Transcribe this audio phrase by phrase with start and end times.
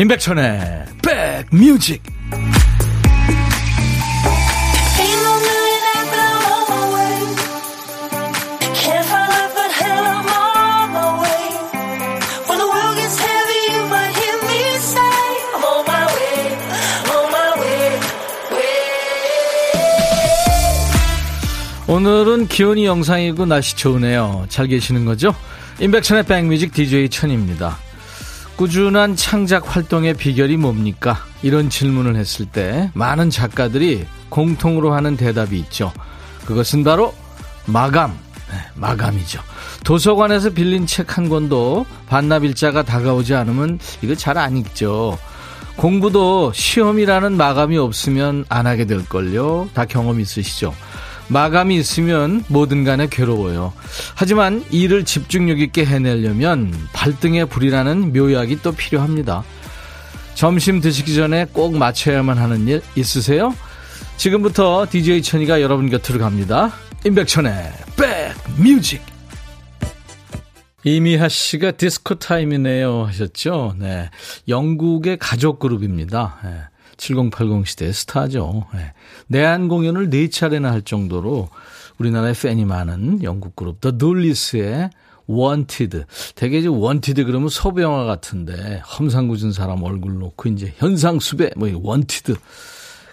[0.00, 0.86] 임백천의
[1.50, 2.02] 백뮤직
[21.86, 24.46] 오늘은 기온이 영상이고 날씨 좋으네요.
[24.48, 25.34] 잘 계시는 거죠?
[25.78, 27.76] 임백천의 백뮤직 DJ 천입니다.
[28.60, 31.24] 꾸준한 창작 활동의 비결이 뭡니까?
[31.40, 35.90] 이런 질문을 했을 때 많은 작가들이 공통으로 하는 대답이 있죠.
[36.44, 37.14] 그것은 바로
[37.64, 38.10] 마감.
[38.50, 39.40] 네, 마감이죠.
[39.82, 45.18] 도서관에서 빌린 책 한 권도 반납일자가 다가오지 않으면 이거 잘 안 읽죠.
[45.76, 49.70] 공부도 시험이라는 마감이 없으면 안 하게 될걸요.
[49.72, 50.74] 다 경험 있으시죠?
[51.30, 53.72] 마감이 있으면 뭐든 간에 괴로워요.
[54.14, 59.44] 하지만 일을 집중력 있게 해내려면 발등에 불이라는 묘약이 또 필요합니다.
[60.34, 63.54] 점심 드시기 전에 꼭 맞춰야만 하는 일 있으세요?
[64.16, 66.72] 지금부터 DJ 천이가 여러분 곁으로 갑니다.
[67.06, 69.00] 임백천의 백뮤직
[70.82, 73.76] 이미하 씨가 디스코 타임이네요 하셨죠?
[73.78, 74.10] 네.
[74.48, 76.69] 영국의 가족 그룹입니다.
[77.00, 77.06] 네.
[77.06, 78.66] 7080 시대의 스타죠.
[78.74, 78.92] 네.
[79.26, 81.48] 내한 공연을 네 차례나 할 정도로
[81.98, 84.90] 우리나라에 팬이 많은 영국 그룹 the 둘리스의
[85.26, 86.06] wanted.
[86.34, 91.68] 되게 이제 wanted 그러면 서부 영화 같은데 험상궂은 사람 얼굴 놓고 이제 현상 수배 뭐
[91.72, 92.36] wanted.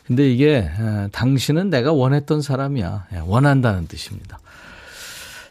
[0.06, 0.70] 근데 이게
[1.12, 3.08] 당신은 내가 원했던 사람이야.
[3.14, 4.40] 예, 원한다는 뜻입니다.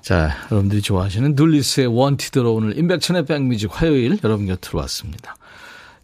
[0.00, 5.36] 자, 여러분들이 좋아하시는 둘리스의 wanted로 오늘 임백천의 백music 화요일 여러분 곁으로 왔습니다.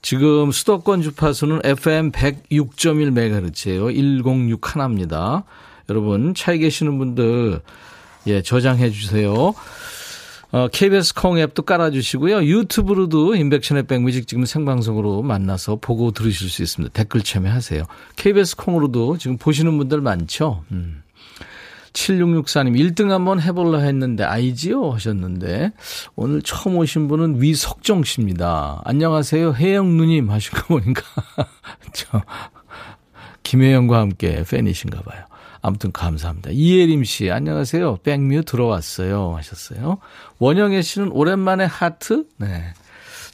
[0.03, 3.87] 지금 수도권 주파수는 FM 106.1MHz예요.
[3.87, 5.45] 106 하나입니다.
[5.89, 7.61] 여러분 차에 계시는 분들
[8.27, 9.55] 예 저장해 주세요.
[10.51, 12.45] 어, KBS 콩 앱도 깔아주시고요.
[12.45, 16.93] 유튜브로도 인백션의 백뮤직 지금 생방송으로 만나서 보고 들으실 수 있습니다.
[16.93, 17.85] 댓글 참여하세요.
[18.17, 20.65] KBS 콩으로도 지금 보시는 분들 많죠.
[20.73, 21.03] 음.
[21.93, 24.91] 7664님, 1등 한번 해볼라 했는데, 아이지요?
[24.91, 25.73] 하셨는데,
[26.17, 28.81] 오늘 처음 오신 분은 위석정 씨입니다.
[28.85, 29.55] 안녕하세요.
[29.55, 31.03] 혜영 누님 하신 거 보니까,
[31.93, 32.23] 저,
[33.43, 35.25] 김혜영과 함께 팬이신가 봐요.
[35.61, 36.51] 아무튼 감사합니다.
[36.53, 37.99] 이예림 씨, 안녕하세요.
[37.99, 39.37] 백뮤 들어왔어요.
[39.37, 39.99] 하셨어요.
[40.39, 42.25] 원영애 씨는 오랜만에 하트?
[42.39, 42.75] 네.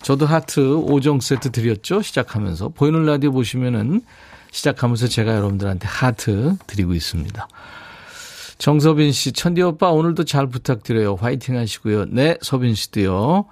[0.03, 2.03] 저도 하트 5종 세트 드렸죠?
[2.03, 2.71] 시작하면서.
[2.71, 4.03] 보이는 라디오 보시면은
[4.51, 7.49] 시작하면서 제가 여러분들한테 하트 드리고 있습니다.
[8.59, 11.15] 정서빈 씨, 천디 오빠 오늘도 잘 부탁드려요.
[11.15, 12.07] 화이팅 하시고요.
[12.07, 13.47] 네, 서빈 씨도요.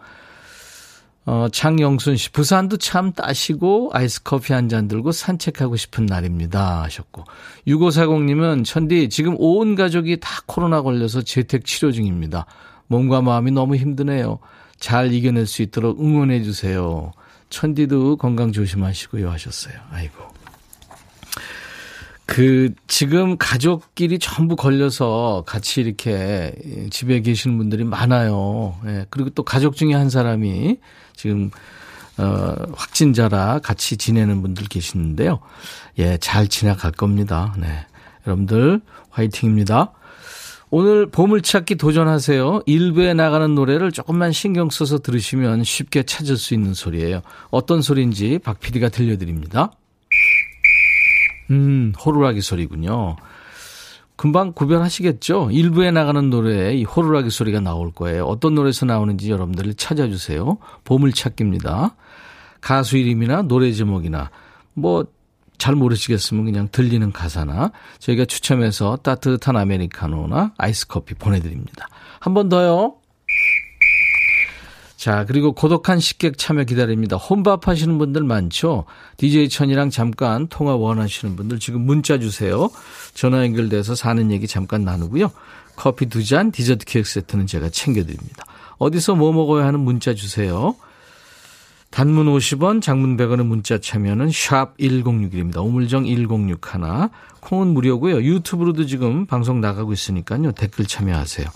[1.28, 6.82] 어, 장영순 씨, 부산도 참 따시고 아이스 커피 한 잔 들고 산책하고 싶은 날입니다.
[6.84, 7.24] 하셨고.
[7.66, 12.46] 6540님은 천디, 지금 온 가족이 다 코로나 걸려서 재택 치료 중입니다.
[12.88, 14.38] 몸과 마음이 너무 힘드네요.
[14.78, 17.12] 잘 이겨낼 수 있도록 응원해 주세요.
[17.50, 19.30] 천디도 건강 조심하시고요.
[19.30, 19.74] 하셨어요.
[19.90, 20.35] 아이고.
[22.26, 26.52] 그 지금 가족끼리 전부 걸려서 같이 이렇게
[26.90, 28.76] 집에 계시는 분들이 많아요.
[28.86, 29.06] 예.
[29.10, 30.78] 그리고 또 가족 중에 한 사람이
[31.14, 31.50] 지금
[32.18, 35.38] 어 확진자라 같이 지내는 분들 계시는데요.
[35.98, 37.54] 예, 잘 지나갈 겁니다.
[37.58, 37.86] 네.
[38.26, 39.92] 여러분들 화이팅입니다.
[40.70, 42.62] 오늘 보물찾기 도전하세요.
[42.66, 47.22] 일부에 나가는 노래를 조금만 신경 써서 들으시면 쉽게 찾을 수 있는 소리예요.
[47.50, 49.70] 어떤 소리인지 박 PD가 들려드립니다.
[51.50, 53.16] 음, 호루라기 소리군요.
[54.16, 55.50] 금방 구별하시겠죠?
[55.52, 58.24] 일부에 나가는 노래에 이 호루라기 소리가 나올 거예요.
[58.24, 60.56] 어떤 노래에서 나오는지 여러분들 찾아주세요.
[60.84, 61.94] 보물찾기입니다.
[62.60, 64.30] 가수 이름이나 노래 제목이나
[64.74, 65.04] 뭐
[65.58, 71.88] 잘 모르시겠으면 그냥 들리는 가사나 저희가 추첨해서 따뜻한 아메리카노나 아이스 커피 보내드립니다.
[72.20, 72.96] 한 번 더요.
[74.96, 77.16] 자, 그리고 고독한 식객 참여 기다립니다.
[77.16, 78.84] 혼밥 하시는 분들 많죠?
[79.18, 82.70] DJ 천이랑 잠깐 통화 원하시는 분들 지금 문자 주세요.
[83.12, 85.30] 전화 연결돼서 사는 얘기 잠깐 나누고요.
[85.76, 88.44] 커피 두 잔, 디저트 케이크 세트는 제가 챙겨드립니다.
[88.78, 90.74] 어디서 뭐 먹어야 하는 문자 주세요.
[91.90, 95.58] 단문 50원, 장문 100원의 문자 참여는 샵 1061입니다.
[95.58, 96.58] 오물정 1061.
[97.40, 98.22] 콩은 무료고요.
[98.22, 100.52] 유튜브로도 지금 방송 나가고 있으니까요.
[100.52, 101.46] 댓글 참여하세요.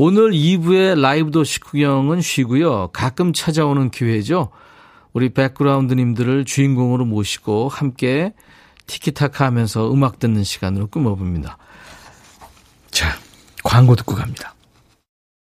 [0.00, 2.90] 오늘 2부의 라이브 도시 구경은 쉬고요.
[2.92, 4.52] 가끔 찾아오는 기회죠.
[5.12, 8.32] 우리 백그라운드님들을 주인공으로 모시고 함께
[8.86, 11.58] 티키타카 하면서 음악 듣는 시간으로 꾸며봅니다.
[12.92, 13.08] 자,
[13.64, 14.54] 광고 듣고 갑니다.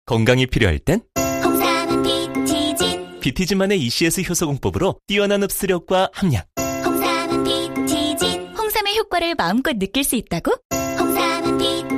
[0.05, 1.01] 건강이 필요할 땐?
[1.43, 3.21] 홍삼은 비티진.
[3.21, 6.43] 비티진만의 ECS 효소공법으로 뛰어난 흡수력과 함량.
[6.85, 8.55] 홍삼은 비티진.
[8.55, 10.53] 홍삼의 효과를 마음껏 느낄 수 있다고?
[10.99, 11.92] 홍삼은 비티진.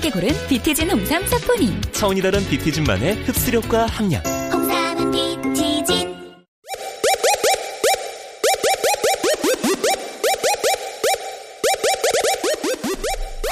[0.00, 1.80] 푸짐하게 고른 비티진 홍삼 사포닌.
[1.92, 4.22] 차원이 다른 비티진만의 흡수력과 함량.
[4.52, 6.16] 홍삼은 비티진.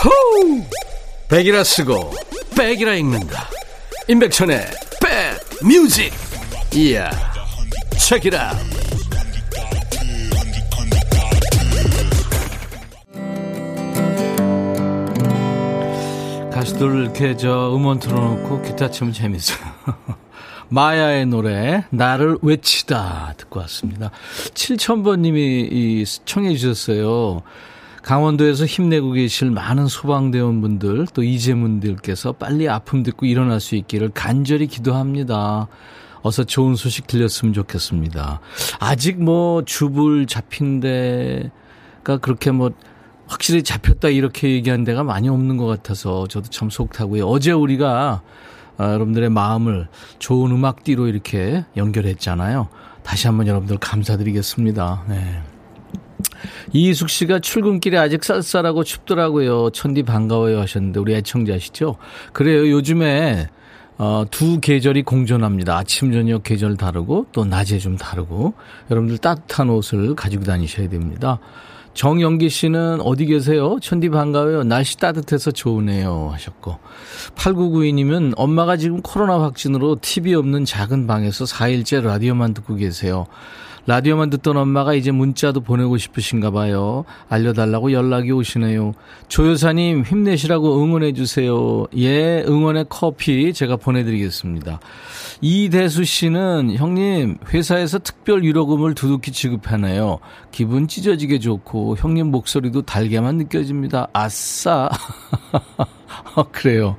[0.04, 0.62] 호우!
[1.28, 2.14] 백이라 쓰고
[2.56, 3.48] 백이라 읽는다.
[4.08, 6.12] 임백천의 백 music.
[6.74, 7.10] 이야.
[7.98, 8.58] 책이라.
[16.78, 19.58] 가수들 이렇게 저 음원 틀어놓고 기타 치면 재밌어요
[20.70, 24.10] 마야의 노래 나를 외치다 듣고 왔습니다
[24.54, 27.42] 7000번님이 청해 주셨어요
[28.02, 35.68] 강원도에서 힘내고 계실 많은 소방대원분들 또 이재문들께서 빨리 아픔 듣고 일어날 수 있기를 간절히 기도합니다.
[36.22, 38.40] 어서 좋은 소식 들렸으면 좋겠습니다.
[38.78, 42.70] 아직 뭐 주불 잡힌 데가 그렇게 뭐
[43.28, 47.26] 확실히 잡혔다 이렇게 얘기한 데가 많이 없는 것 같아서 저도 참 속타고요.
[47.26, 48.22] 어제 우리가
[48.78, 49.88] 아, 여러분들의 마음을
[50.18, 52.68] 좋은 음악 띠로 이렇게 연결했잖아요.
[53.02, 55.04] 다시 한번 여러분들 감사드리겠습니다.
[55.08, 55.42] 네.
[56.72, 59.70] 이숙 씨가 출근길에 아직 쌀쌀하고 춥더라고요.
[59.70, 61.96] 천디 반가워요 하셨는데 우리 애청자시죠?
[62.32, 62.70] 그래요.
[62.70, 63.48] 요즘에
[63.98, 65.76] 어, 두 계절이 공존합니다.
[65.76, 68.54] 아침, 저녁 계절 다르고 또 낮에 좀 다르고
[68.90, 71.40] 여러분들 따뜻한 옷을 가지고 다니셔야 됩니다.
[71.98, 73.76] 정영기 씨는 어디 계세요?
[73.82, 74.62] 천디 반가워요.
[74.62, 76.30] 날씨 따뜻해서 좋으네요.
[76.32, 76.78] 하셨고.
[77.34, 83.26] 8992님은 엄마가 지금 코로나 확진으로 TV 없는 작은 방에서 4일째 라디오만 듣고 계세요.
[83.86, 87.04] 라디오만 듣던 엄마가 이제 문자도 보내고 싶으신가 봐요.
[87.30, 88.92] 알려달라고 연락이 오시네요.
[89.26, 91.84] 조여사님 힘내시라고 응원해 주세요.
[91.96, 94.78] 예, 응원의 커피 제가 보내드리겠습니다.
[95.40, 100.18] 이대수 씨는 형님 회사에서 특별 위로금을 두둑히 지급하네요.
[100.50, 104.08] 기분 찢어지게 좋고 형님 목소리도 달게만 느껴집니다.
[104.12, 104.88] 아싸.
[106.34, 106.96] 어, 그래요.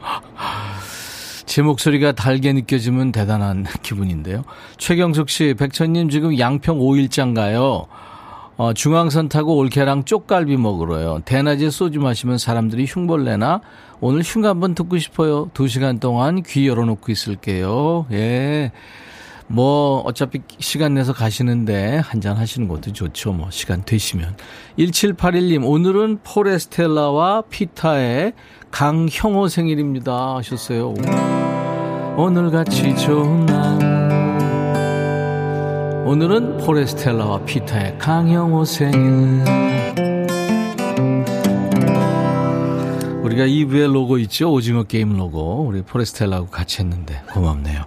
[1.45, 4.43] 제 목소리가 달게 느껴지면 대단한 기분인데요.
[4.77, 7.87] 최경숙 씨, 백천님 지금 양평 5일장 가요.
[8.59, 11.21] 어, 중앙선 타고 올케랑 쪽갈비 먹으러요.
[11.23, 13.61] 대낮에 소주 마시면 사람들이 흉벌내나?
[14.01, 15.49] 오늘 흉 한번 듣고 싶어요.
[15.53, 18.05] 두 시간 동안 귀 열어놓고 있을게요.
[18.11, 18.73] 예.
[19.47, 23.31] 뭐, 어차피 시간 내서 가시는데 한잔 하시는 것도 좋죠.
[23.31, 24.35] 뭐, 시간 되시면.
[24.77, 28.33] 1781님, 오늘은 포레스텔라와 피타의
[28.71, 30.35] 강형호 생일입니다.
[30.35, 30.95] 하셨어요.
[32.17, 33.98] 오늘같이 좋은 날.
[36.09, 39.43] 오늘은 포레스텔라와 피타의 강형호 생일.
[43.21, 44.51] 우리가 2부의 로고 있죠?
[44.51, 45.67] 오징어 게임 로고.
[45.67, 47.83] 우리 포레스텔라하고 같이 했는데 고맙네요.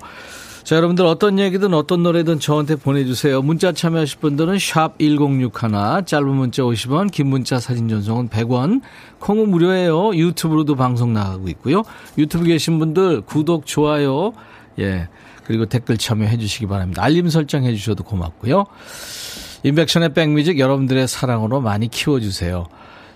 [0.63, 3.43] 자, 여러분들 어떤 얘기든 어떤 노래든 저한테 보내주세요.
[3.43, 8.83] 문자 참여하실 분들은 샵 1061, 짧은 문자 50원, 긴 문자 사진 전송은 100원,
[9.19, 10.15] 콩은 무료예요.
[10.15, 11.83] 유튜브로도 방송 나가고 있고요.
[12.17, 14.33] 유튜브 계신 분들 구독, 좋아요,
[14.79, 15.09] 예,
[15.53, 17.03] 그리고 댓글 참여해 주시기 바랍니다.
[17.03, 18.65] 알림 설정해 주셔도 고맙고요.
[19.65, 22.69] 인백션의 백뮤직 여러분들의 사랑으로 많이 키워주세요.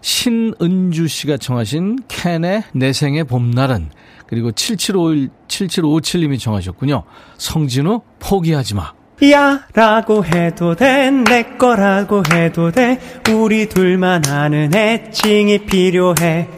[0.02, 3.88] 신은주 씨가 청하신 캔의 내 생의 봄날은
[4.26, 7.04] 그리고 7751, 7757님이 정하셨군요.
[7.38, 8.92] 성진우, 포기하지 마.
[9.32, 13.00] 야 라고 해도 돼 내 거라고 해도 돼
[13.32, 16.50] 우리 둘만 아는 애칭이 필요해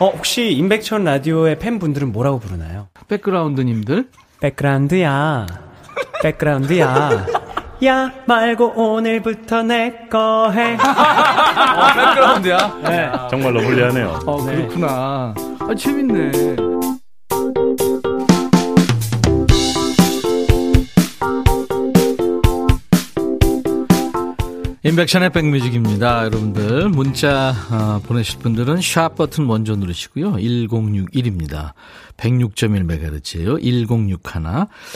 [0.00, 2.88] 어 혹시 임백천 라디오의 팬분들은 뭐라고 부르나요?
[3.08, 5.46] 백그라운드님들 백그라운드야
[6.22, 7.10] 백그라운드야
[7.84, 10.74] 야 말고 오늘부터 내 거 해.
[10.80, 12.78] 어, 백그라운드야?
[12.84, 13.10] 네.
[13.30, 14.18] 정말로 불리하네요.
[14.26, 15.34] 어, 그렇구나.
[15.60, 16.56] 아, 재밌네.
[24.86, 26.24] 인백션의 백뮤직입니다.
[26.26, 30.34] 여러분들 문자 어, 보내실 분들은 샵 버튼 먼저 누르시고요.
[30.34, 31.72] 1061입니다.
[32.16, 33.60] 106.1MHz예요.
[33.60, 34.42] 1061.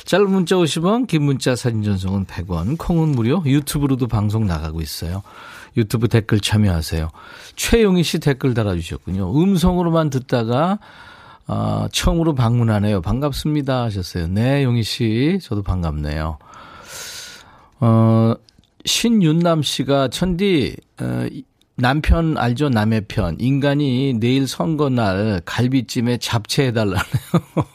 [0.05, 5.23] 짧은 문자 50원, 긴 문자 사진 전송은 100원, 콩은 무료, 유튜브로도 방송 나가고 있어요.
[5.77, 7.11] 유튜브 댓글 참여하세요.
[7.57, 9.43] 최용희 씨 댓글 달아주셨군요.
[9.43, 10.79] 음성으로만 듣다가
[11.49, 13.03] 어, 처음으로 방문하네요.
[13.03, 14.29] 반갑습니다 하셨어요.
[14.29, 15.41] 네, 용희 씨.
[15.43, 16.39] 저도 반갑네요.
[17.81, 18.35] 어,
[18.85, 21.27] 신윤남 씨가 천디 어,
[21.81, 22.69] 남편 알죠?
[22.69, 23.37] 남의 편.
[23.41, 27.03] 인간이 내일 선거 날 갈비찜에 잡채 해달라네요.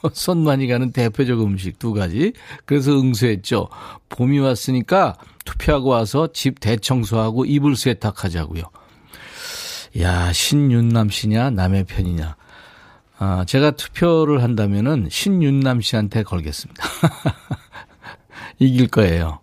[0.13, 2.33] 손 많이 가는 대표적 음식 두 가지.
[2.65, 3.67] 그래서 응수했죠.
[4.09, 8.63] 봄이 왔으니까 투표하고 와서 집 대청소하고 이불 세탁하자고요.
[10.01, 12.35] 야, 신윤남 씨냐, 남의 편이냐.
[13.17, 16.83] 아, 제가 투표를 한다면은 신윤남 씨한테 걸겠습니다.
[18.59, 19.39] 이길 거예요.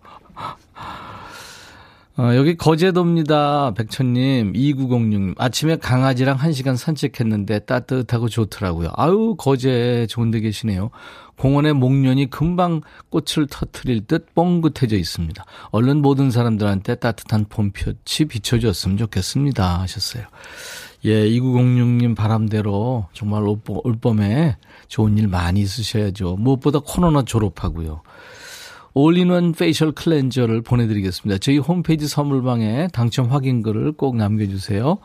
[2.15, 3.73] 어, 여기 거제도입니다.
[3.73, 5.33] 백천님, 2906님.
[5.39, 8.91] 아침에 강아지랑 1시간 산책했는데 따뜻하고 좋더라고요.
[8.95, 10.91] 아유, 거제 좋은 데 계시네요.
[11.39, 15.43] 공원에 목련이 금방 꽃을 터트릴 듯 뻥긋해져 있습니다.
[15.71, 19.81] 얼른 모든 사람들한테 따뜻한 봄볕이 비춰줬으면 좋겠습니다.
[19.81, 20.25] 하셨어요.
[21.05, 26.35] 예, 2906님 바람대로 정말 올봄에 좋은 일 많이 있으셔야죠.
[26.35, 28.03] 무엇보다 코로나 졸업하고요.
[28.93, 31.39] all-in-one facial cleanser를 보내드리겠습니다.
[31.39, 34.99] 저희 홈페이지 선물방에 당첨 확인글을 꼭 남겨주세요.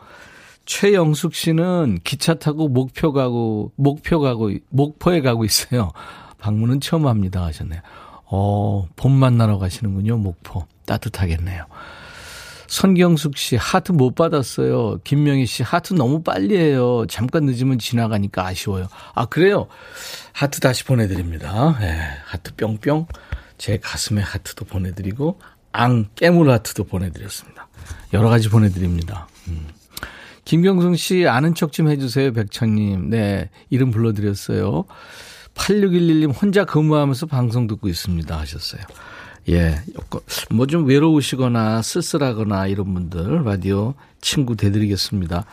[0.65, 5.91] 최영숙 씨는 기차 타고 목포 가고, 목포 가고, 목포에 가고 있어요.
[6.37, 7.81] 방문은 처음 합니다 하셨네요.
[8.25, 10.67] 어, 봄 만나러 가시는군요, 목포.
[10.85, 11.65] 따뜻하겠네요.
[12.67, 14.99] 선경숙 씨, 하트 못 받았어요.
[15.03, 17.05] 김명희 씨, 하트 너무 빨리 해요.
[17.09, 18.87] 잠깐 늦으면 지나가니까 아쉬워요.
[19.15, 19.65] 아, 그래요?
[20.33, 21.75] 하트 다시 보내드립니다.
[21.81, 23.07] 예, 하트 뿅뿅.
[23.59, 25.39] 제 가슴에 하트도 보내드리고,
[25.71, 27.67] 앙, 깨물 하트도 보내드렸습니다.
[28.13, 29.27] 여러 가지 보내드립니다.
[29.49, 29.67] 음.
[30.45, 33.11] 김경숙 씨, 아는 척 좀 해주세요, 백천님.
[33.11, 34.85] 네, 이름 불러드렸어요.
[35.53, 38.35] 8611님, 혼자 근무하면서 방송 듣고 있습니다.
[38.35, 38.81] 하셨어요.
[39.49, 39.81] 예,
[40.51, 45.45] 뭐 좀 외로우시거나 쓸쓸하거나 이런 분들 라디오 친구 되드리겠습니다.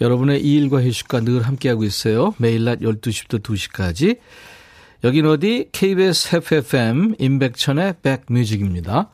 [0.00, 2.34] 여러분의 이 일과 휴식과 늘 함께하고 있어요.
[2.38, 4.18] 매일 낮 12시부터 2시까지.
[5.04, 5.68] 여긴 어디?
[5.70, 9.10] KBS FFM 임백천의 백뮤직입니다.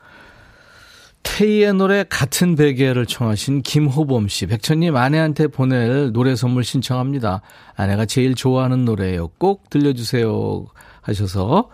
[1.25, 4.47] 테이의 노래 같은 베개를 청하신 김호범 씨.
[4.47, 7.42] 백천님 아내한테 보낼 노래 선물 신청합니다.
[7.75, 9.28] 아내가 제일 좋아하는 노래예요.
[9.38, 10.66] 꼭 들려주세요
[11.02, 11.70] 하셔서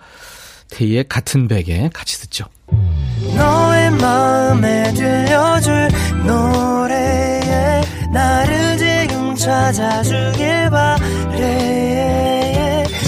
[0.70, 2.46] 테이의 같은 베개 같이 듣죠.
[3.36, 5.88] 너의 마음에 들려줄
[6.26, 7.82] 노래에
[8.14, 11.35] 나를 지금 찾아주길 바래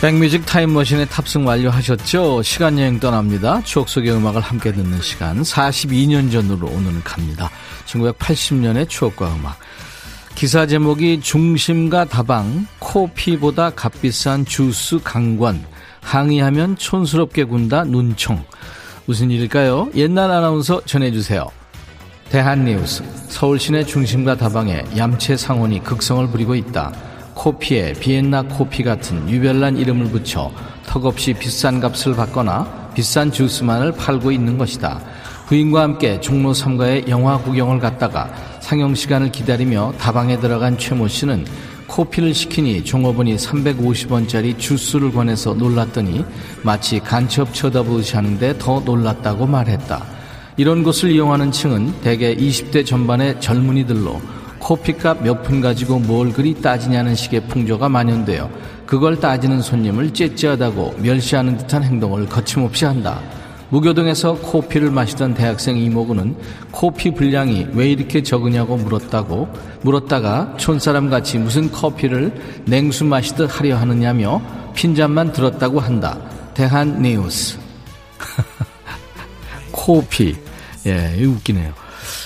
[0.00, 2.42] 백뮤직 타임머신에 탑승 완료하셨죠?
[2.42, 3.60] 시간여행 떠납니다.
[3.64, 7.50] 추억 속의 음악을 함께 듣는 시간 42년 전으로 오늘 갑니다.
[7.84, 9.58] 1980년의 추억과 음악.
[10.34, 15.66] 기사 제목이 중심과 다방, 코피보다 값비싼 주스 강권,
[16.00, 18.42] 항의하면 촌스럽게 군다 눈총.
[19.04, 19.90] 무슨 일일까요?
[19.96, 21.46] 옛날 아나운서 전해주세요.
[22.30, 27.09] 대한뉴스, 서울시내 중심과 다방에 얌체 상원이 극성을 부리고 있다.
[27.40, 30.52] 코피에 비엔나 코피 같은 유별난 이름을 붙여
[30.84, 35.00] 턱없이 비싼 값을 받거나 비싼 주스만을 팔고 있는 것이다.
[35.46, 38.30] 부인과 함께 종로 3가에 영화 구경을 갔다가
[38.60, 41.46] 상영 시간을 기다리며 다방에 들어간 최모 씨는
[41.86, 46.22] 코피를 시키니 종업원이 350원짜리 주스를 권해서 놀랐더니
[46.62, 50.04] 마치 간첩 쳐다보듯이 하는데 더 놀랐다고 말했다.
[50.58, 57.14] 이런 곳을 이용하는 층은 대개 20대 전반의 젊은이들로 코피값 몇 푼 가지고 뭘 그리 따지냐는
[57.14, 58.50] 식의 풍조가 만연되어
[58.86, 63.20] 그걸 따지는 손님을 째째하다고 멸시하는 듯한 행동을 거침없이 한다.
[63.70, 66.34] 무교동에서 코피를 마시던 대학생 이모군은
[66.72, 69.48] 코피 분량이 왜 이렇게 적으냐고 물었다고
[69.82, 72.32] 물었다가 촌사람같이 무슨 커피를
[72.66, 74.42] 냉수 마시듯 하려 하느냐며
[74.74, 76.18] 핀잔만 들었다고 한다.
[76.54, 77.58] 대한 뉴스.
[79.70, 80.36] 코피.
[80.86, 81.72] 예, 웃기네요.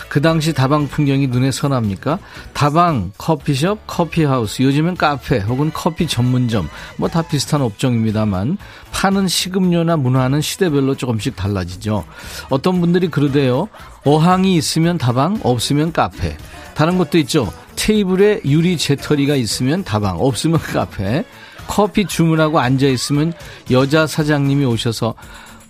[0.08, 2.18] 그 당시 다방 풍경이 눈에 선합니까?
[2.52, 8.58] 다방, 커피숍, 커피하우스, 요즘엔 카페 혹은 커피 전문점, 뭐 다 비슷한 업종입니다만
[8.92, 12.04] 파는 식음료나 문화는 시대별로 조금씩 달라지죠.
[12.50, 13.68] 어떤 분들이 그러대요.
[14.04, 16.36] 어항이 있으면 다방, 없으면 카페.
[16.74, 17.52] 다른 것도 있죠.
[17.76, 21.24] 테이블에 유리 재터리가 있으면 다방, 없으면 카페.
[21.66, 23.32] 커피 주문하고 앉아 있으면
[23.70, 25.14] 여자 사장님이 오셔서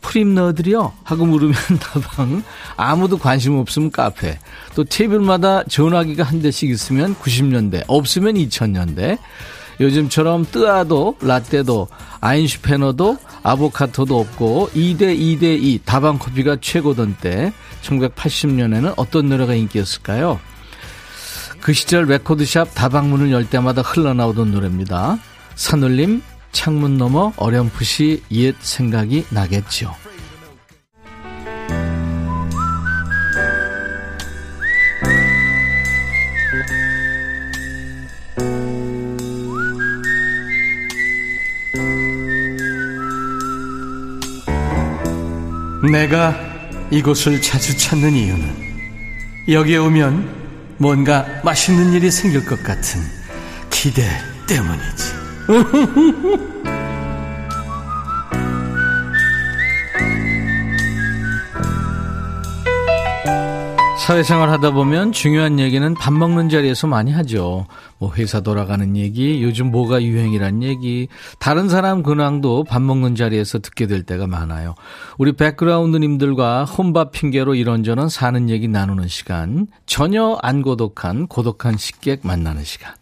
[0.05, 0.93] 프림 넣어드려?
[1.03, 2.45] 하고 물으면 다방.
[2.77, 4.39] 아무도 관심 없으면 카페.
[4.77, 9.19] 또 테이블마다 전화기가 한 대씩 있으면 90년대, 없으면 2000년대.
[9.81, 11.89] 요즘처럼 뜨아도, 라떼도,
[12.21, 20.39] 아인슈페너도, 아보카토도 없고 2대 2대 2 다방 커피가 최고던 때 1980년에는 어떤 노래가 인기였을까요?
[21.61, 25.19] 그 시절 레코드샵 다방문을 열 때마다 흘러나오던 노래입니다.
[25.57, 26.23] 산울림
[26.55, 29.95] 창문 너머 어렴풋이 옛 생각이 나겠죠.
[45.93, 46.35] 내가
[46.91, 48.65] 이곳을 자주 찾는 이유는
[49.49, 53.01] 여기에 오면 뭔가 맛있는 일이 생길 것 같은
[53.71, 54.09] 기대
[54.47, 55.24] 때문이지.
[64.05, 67.67] 사회생활 하다 보면 중요한 얘기는 밥 먹는 자리에서 많이 하죠.
[67.99, 71.09] 뭐 회사 돌아가는 얘기, 요즘 뭐가 유행이란 얘기,
[71.39, 74.75] 다른 사람 근황도 밥 먹는 자리에서 듣게 될 때가 많아요.
[75.17, 82.65] 우리 백그라운드님들과 혼밥 핑계로 이런저런 사는 얘기 나누는 시간, 전혀 안 고독한 고독한 식객 만나는
[82.65, 82.93] 시간.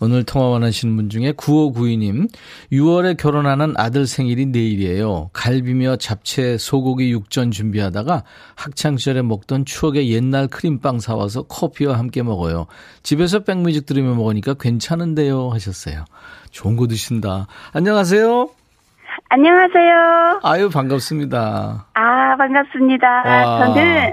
[0.00, 2.28] 오늘 통화 원하시는 분 중에 9592님,
[2.72, 5.30] 6월에 결혼하는 아들 생일이 내일이에요.
[5.32, 8.24] 갈비며 잡채, 소고기 육전 준비하다가
[8.54, 12.66] 학창시절에 먹던 추억의 옛날 크림빵 사와서 커피와 함께 먹어요.
[13.02, 15.50] 집에서 백뮤직 들으며 먹으니까 괜찮은데요.
[15.50, 16.04] 하셨어요.
[16.50, 17.46] 좋은 거 드신다.
[17.72, 18.55] 안녕하세요.
[19.28, 20.40] 안녕하세요.
[20.42, 21.86] 아유, 반갑습니다.
[21.94, 23.08] 아, 반갑습니다.
[23.24, 23.66] 와.
[23.66, 24.12] 저는,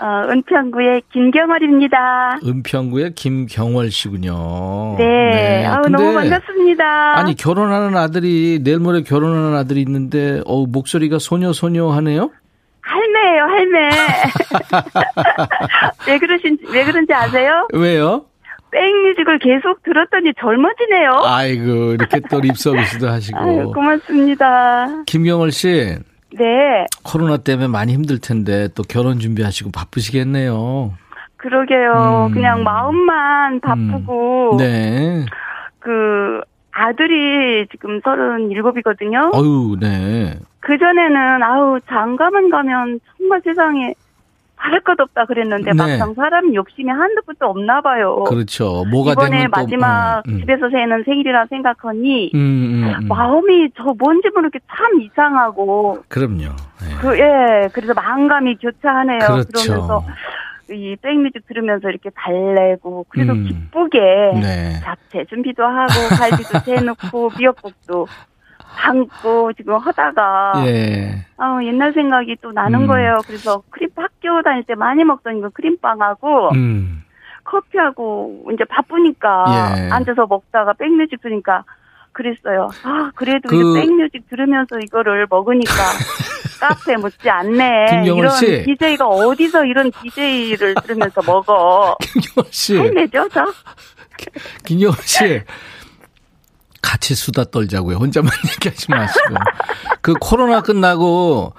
[0.00, 2.38] 어, 은평구의 김경월입니다.
[2.44, 4.96] 은평구의 김경월 씨군요.
[4.98, 5.66] 네.
[5.66, 7.18] 아우, 근데 너무 반갑습니다.
[7.18, 12.30] 아니, 결혼하는 아들이, 내일 모레 결혼하는 아들이 있는데, 어 목소리가 소녀, 소녀 하네요?
[12.80, 13.90] 할매예요, 할매.
[16.08, 17.68] 왜 그러신, 왜 그런지 아세요?
[17.74, 18.24] 왜요?
[18.70, 21.22] 백뮤직을 계속 들었더니 젊어지네요.
[21.24, 23.38] 아이고, 이렇게 또 립서비스도 하시고.
[23.38, 25.04] 아유, 고맙습니다.
[25.06, 25.96] 김경월 씨,
[26.32, 26.86] 네.
[27.04, 30.92] 코로나 때문에 많이 힘들 텐데, 또 결혼 준비하시고 바쁘시겠네요.
[31.36, 32.28] 그러게요.
[32.28, 32.34] 음.
[32.34, 34.56] 그냥 마음만 바쁘고.
[34.58, 35.24] 네.
[35.78, 36.40] 그,
[36.78, 39.34] 아들이 지금 37이거든요.
[39.34, 40.38] 어유 네.
[40.60, 43.94] 그 전에는 아우 장가만 가면 정말 세상에
[44.58, 45.74] 바랄 것 없다 그랬는데 네.
[45.76, 48.24] 막상 사람 욕심이 한두 푼도 없나 봐요.
[48.24, 48.84] 그렇죠.
[48.90, 49.50] 뭐가 이번에 또.
[49.50, 50.40] 마지막 음, 음.
[50.40, 53.08] 집에서 새는 생일이라 생각하니 음, 음, 음.
[53.08, 56.38] 마음이 저 뭔지 모르게 참 이상하고 그럼요.
[56.80, 56.96] 네.
[57.00, 59.18] 그 예 그래서 마음감이 교차하네요.
[59.20, 59.48] 그렇죠.
[59.54, 60.04] 그러면서
[60.70, 63.44] 이 백뮤직 들으면서 이렇게 달래고 그래도 음.
[63.46, 63.98] 기쁘게
[64.34, 64.80] 네.
[64.82, 68.06] 잡채 준비도 하고 갈비도 재놓고 미역국도
[68.76, 71.24] 담고 지금 하다가 예.
[71.36, 72.86] 아 옛날 생각이 또 나는 음.
[72.86, 73.18] 거예요.
[73.26, 77.04] 그래서 크림 학교 다닐 때 많이 먹던 이거 크림빵하고 음.
[77.44, 79.90] 커피하고 이제 바쁘니까 예.
[79.90, 81.64] 앉아서 먹다가 백뮤직 들으니까
[82.12, 82.68] 그랬어요.
[82.84, 85.72] 아 그래도 그- 이제 백뮤직 들으면서 이거를 먹으니까
[86.60, 87.86] 카페 못지 않네.
[87.90, 88.62] 김경월 이런 씨.
[88.64, 91.96] DJ가 어디서 이런 DJ를 들으면서 먹어.
[92.02, 92.76] 김경월 씨.
[92.76, 93.44] 할매죠 저?
[94.64, 95.40] 김경월 씨.
[96.82, 97.96] 같이 수다 떨자고요.
[97.96, 99.34] 혼자만 얘기하지 마시고.
[100.00, 101.52] 그 코로나 끝나고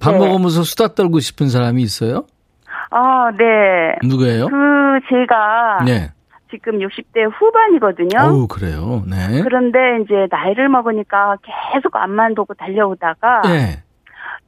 [0.00, 0.18] 밥 네.
[0.18, 2.24] 먹으면서 수다 떨고 싶은 사람이 있어요?
[2.90, 3.96] 아 네.
[4.06, 4.48] 누구예요?
[4.48, 4.54] 그
[5.08, 6.10] 제가 네.
[6.50, 8.20] 지금 60대 후반이거든요.
[8.20, 9.02] 어우, 그래요.
[9.08, 9.42] 네.
[9.42, 11.36] 그런데 이제 나이를 먹으니까
[11.72, 13.82] 계속 앞만 보고 달려오다가 예.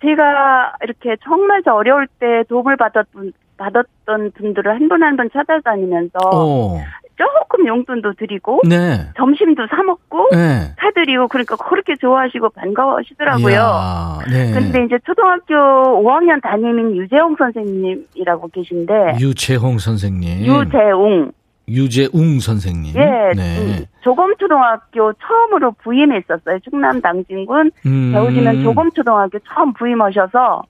[0.03, 6.19] 제가 이렇게 정말 저 어려울 때 도움을 받았던 받았던 분들을 한 분 한 분 찾아다니면서
[6.33, 6.79] 어.
[7.17, 9.09] 조금 용돈도 드리고 네.
[9.17, 10.75] 점심도 사 먹고 네.
[10.79, 13.51] 사드리고 그러니까 그렇게 좋아하시고 반가워하시더라고요.
[13.51, 14.53] 이야, 네.
[14.53, 15.55] 근데 이제 초등학교
[16.03, 20.45] 5학년 담임인 유재홍 선생님이라고 계신데 유재홍 선생님.
[20.45, 21.33] 유재웅
[21.69, 22.95] 유재웅 선생님.
[22.97, 23.59] 예 네.
[23.59, 28.13] 음, 조검초등학교 처음으로 부임했었어요 충남 당진군 음.
[28.13, 30.63] 배우시는 조검초등학교 처음 부임하셔서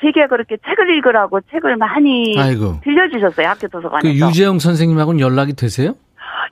[0.00, 2.80] 되게 그렇게 책을 읽으라고 책을 많이 아이고.
[2.84, 5.94] 들려주셨어요 학교 도서관에서 그 유재홍 선생님하고는 연락이 되세요?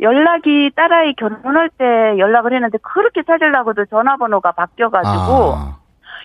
[0.00, 1.84] 연락이 딸아이 결혼할 때
[2.18, 5.78] 연락을 했는데 그렇게 찾으려고도 전화번호가 바뀌어가지고 아,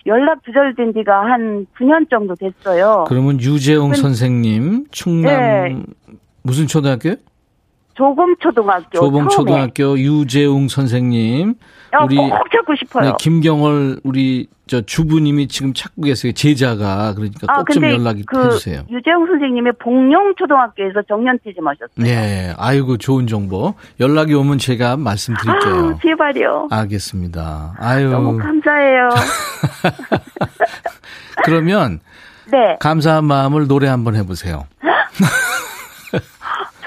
[0.06, 3.04] 연락 두절된 지가 한 9년 정도 됐어요.
[3.08, 5.82] 그러면 유재홍 근- 선생님 충남 네.
[6.42, 7.14] 무슨 초등학교요?
[8.02, 11.54] 조검초등학교 조봉 처음에 초등학교 유재웅 선생님.
[11.94, 13.04] 어, 우리 꼭 찾고 싶어요.
[13.10, 16.32] 네, 김경월 우리 저 주부님이 지금 찾고 계세요.
[16.32, 18.84] 제자가 그러니까 아 꼭좀 근데 연락이 그 해주세요.
[18.90, 21.88] 유재홍 선생님의 복룡초등학교에서 정년퇴직 하셨어요.
[21.96, 23.74] 네, 아이고 좋은 정보.
[24.00, 25.74] 연락이 오면 제가 말씀드릴게요.
[25.74, 26.68] 아우, 제발요.
[26.70, 27.74] 알겠습니다.
[27.78, 28.10] 아유.
[28.10, 29.08] 너무 감사해요.
[31.44, 32.00] 그러면
[32.50, 34.66] 네, 감사한 마음을 노래 한번 해보세요.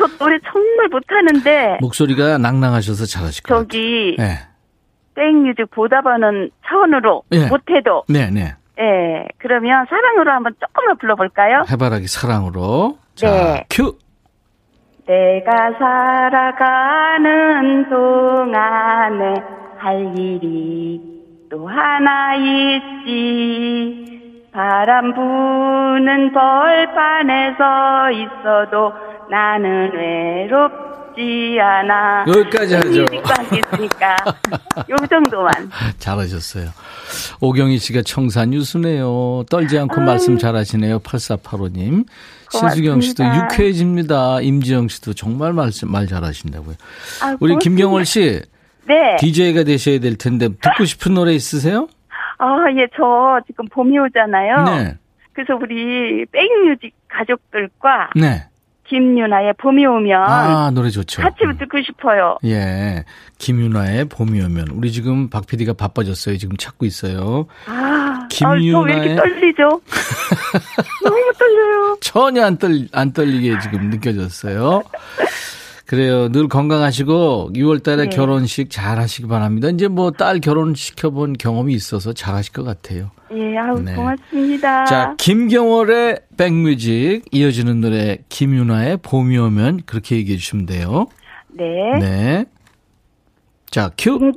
[0.07, 3.67] 저 노래 정말 못하는데 목소리가 낭낭하셔서 잘하실 것 같아요.
[3.67, 4.37] 저기 네,
[5.15, 7.47] 백뮤직 보답하는 차원으로 예.
[7.47, 8.55] 못해도 네, 네.
[8.79, 11.63] 예 그러면 사랑으로 한번 조금만 불러볼까요?
[11.69, 12.97] 해바라기 사랑으로.
[13.15, 13.65] 자, 네.
[13.69, 13.97] 큐.
[15.07, 19.33] 내가 살아가는 동안에
[19.77, 20.99] 할 일이
[21.49, 24.14] 또 하나 있지.
[24.55, 28.93] 바람 부는 벌판에 서 있어도
[29.29, 32.23] 나는 외롭지 않아.
[32.25, 33.05] 여기까지 하죠.
[33.21, 34.15] 하겠으니까.
[34.89, 35.51] 요 정도만.
[35.99, 36.69] 잘하셨어요.
[37.41, 39.43] 오경희 씨가 청산 유수네요.
[39.49, 40.05] 떨지 않고 아유.
[40.05, 40.99] 말씀 잘하시네요.
[40.99, 42.05] 8485님.
[42.49, 43.25] 신수경 씨도.
[43.25, 44.39] 유쾌해집니다.
[44.39, 46.75] 임지영 씨도 정말 말씀 말 잘하신다고요.
[47.21, 47.59] 아, 우리 고맙습니다.
[47.59, 48.41] 김경월 씨
[48.87, 49.17] 네.
[49.19, 51.89] DJ가 되셔야 될 텐데 듣고 싶은 노래 있으세요?
[52.37, 54.63] 아, 예, 저 지금 봄이 오잖아요.
[54.65, 54.97] 네.
[55.33, 58.45] 그래서 우리 백뮤직 가족들과 네.
[58.87, 61.21] 김유나의 봄이 오면 아, 노래 좋죠.
[61.23, 61.57] 같이 음.
[61.57, 62.37] 듣고 싶어요.
[62.45, 63.03] 예.
[63.39, 64.67] 김윤아의 봄이 오면.
[64.73, 66.37] 우리 지금 박 PD가 바빠졌어요.
[66.37, 67.47] 지금 찾고 있어요.
[67.67, 69.81] 아, 김유나의- 저왜 이렇게 떨리죠?
[71.03, 71.97] 너무 떨려요.
[72.01, 74.83] 전혀 안, 떨, 안 떨리게 지금 느껴졌어요.
[75.85, 76.29] 그래요.
[76.29, 78.09] 늘 건강하시고 6월 달에 네.
[78.09, 79.69] 결혼식 잘 하시기 바랍니다.
[79.69, 83.11] 이제 뭐 딸 결혼시켜 본 경험이 있어서 잘 하실 것 같아요.
[83.31, 83.93] 예, 아우, 네.
[83.95, 84.85] 고맙습니다.
[84.85, 91.05] 자, 김경월의 백뮤직 이어지는 노래 김윤아의 봄이 오면 그렇게 얘기해 주시면 돼요.
[91.49, 91.63] 네.
[91.99, 92.45] 네.
[93.69, 94.17] 자, 큐.
[94.19, 94.31] 김,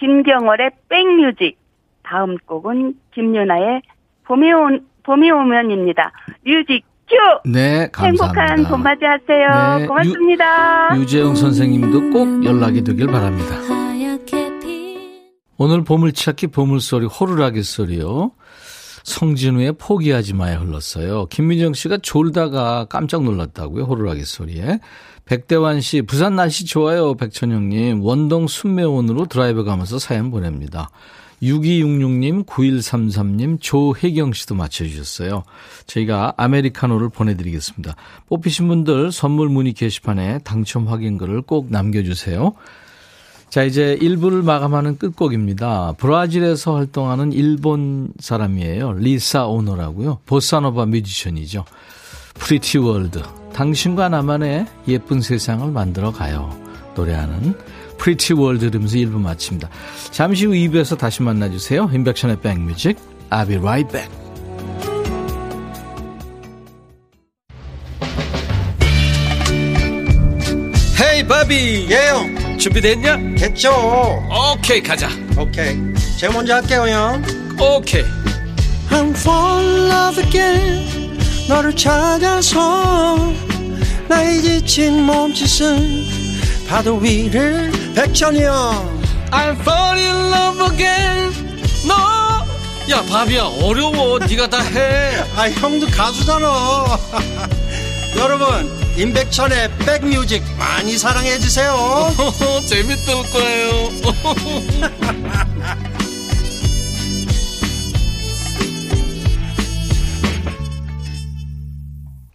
[0.00, 1.58] 김경월의 백뮤직.
[2.02, 3.82] 다음 곡은 김윤아의
[4.24, 6.12] 봄이, 온, 봄이 오면입니다.
[6.44, 7.50] 뮤직 큐!
[7.50, 8.46] 네, 감사합니다.
[8.46, 9.78] 행복한 봄 맞이 하세요.
[9.78, 10.96] 네, 고맙습니다.
[10.96, 13.56] 유재영 선생님도 꼭 연락이 되길 바랍니다.
[15.56, 18.32] 오늘 보물찾기 보물소리 호루라기 소리요.
[19.04, 21.26] 성진우의 포기하지 마가 흘렀어요.
[21.26, 23.84] 김민정 씨가 졸다가 깜짝 놀랐다고요.
[23.84, 24.80] 호루라기 소리에.
[25.26, 27.14] 백대환 씨, 부산 날씨 좋아요.
[27.14, 30.90] 백천영님, 원동 순매원으로 드라이브 가면서 사연 보냅니다.
[31.42, 35.44] 6266님, 9133님, 조혜경 씨도 맞춰주셨어요.
[35.86, 37.96] 저희가 아메리카노를 보내드리겠습니다.
[38.28, 42.54] 뽑히신 분들 선물 문의 게시판에 당첨 확인글을 꼭 남겨주세요.
[43.50, 45.94] 자, 이제 1부를 마감하는 끝곡입니다.
[45.98, 48.94] 브라질에서 활동하는 일본 사람이에요.
[48.94, 50.18] 리사 오노라고요.
[50.26, 51.64] 보사노바 뮤지션이죠.
[52.34, 53.22] Pretty World.
[53.52, 56.58] 당신과 나만의 예쁜 세상을 만들어 가요.
[56.96, 57.54] 노래하는
[57.98, 59.68] Pretty World 들으면서 1부 마칩니다.
[60.10, 61.90] 잠시 후 2부에서 다시 만나주세요.
[61.92, 62.96] 임백천의 백뮤직.
[63.30, 64.10] I'll be right back.
[71.00, 73.34] Hey Bobby 예 형 준비됐냐?
[73.36, 73.70] 됐죠
[74.30, 75.76] 오케이 가자 오케이
[76.18, 77.22] 제가 먼저 할게요 형
[77.60, 78.04] 오케이
[78.90, 83.16] I'm fall in love again 너를 찾아서
[84.08, 86.23] 나의 지친 몸짓은
[86.68, 91.32] 파도 위를 백천이 형 I'm fall in love again.
[91.86, 94.18] 너야 바비야 어려워.
[94.20, 95.16] 네가 다 해.
[95.36, 96.46] 아 형도 가수잖아.
[98.16, 102.14] 여러분 임백천의 백뮤직 많이 사랑해 주세요.
[102.68, 103.90] 재밌을 거예요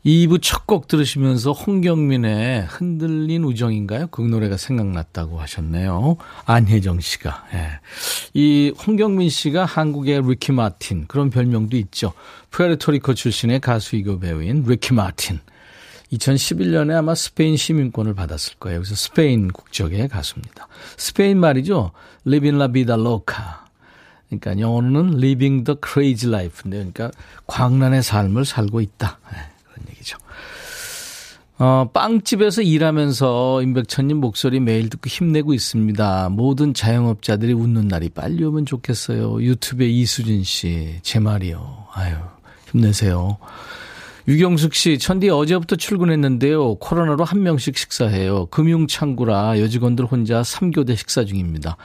[0.10, 4.08] 2부 첫 곡 들으시면서 홍경민의 흔들린 우정인가요?
[4.08, 6.17] 그 노래가 생각났다고 하셨네요.
[6.45, 7.45] 안혜정 씨가.
[7.54, 7.80] 예.
[8.34, 12.13] 이 홍경민 씨가 한국의 리키 마틴 그런 별명도 있죠.
[12.50, 15.41] 푸에르토리코 출신의 가수이고 배우인 리키 마틴.
[16.12, 18.80] 2011년에 아마 스페인 시민권을 받았을 거예요.
[18.80, 20.67] 그래서 스페인 국적의 가수입니다.
[20.98, 21.91] 스페인 말이죠.
[22.26, 23.43] Living la vida loca.
[24.28, 27.12] 그러니까 영어로는 Living the crazy life인데, 그러니까
[27.45, 29.19] 광란의 삶을 살고 있다.
[29.28, 29.59] 얘기죠.
[31.62, 36.30] 어, 빵집에서 일하면서 임백천님 목소리 매일 듣고 힘내고 있습니다.
[36.30, 39.43] 모든 자영업자들이 웃는 날이 빨리 오면 좋겠어요.
[39.43, 41.88] 유튜브에 이수진 씨, 제 말이요.
[41.91, 42.15] 아유,
[42.72, 43.39] 힘내세요.
[44.30, 46.76] 유경숙 씨, 천디 어제부터 출근했는데요.
[46.76, 48.45] 코로나로 한 명씩 식사해요.
[48.45, 51.76] 금융창구라 여직원들 혼자 3교대 식사 중입니다.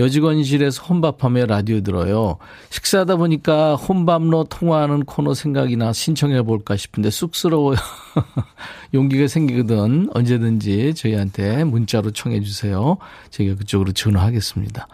[0.00, 2.38] 여직원실에서 혼밥하며 라디오 들어요.
[2.70, 7.76] 식사하다 보니까 혼밥로 통화하는 코너 생각이나 신청해 볼까 싶은데 쑥스러워요.
[8.94, 12.96] 용기가 생기거든 언제든지 저희한테 문자로 청해 주세요.
[13.30, 14.88] 저희가 그쪽으로 전화하겠습니다.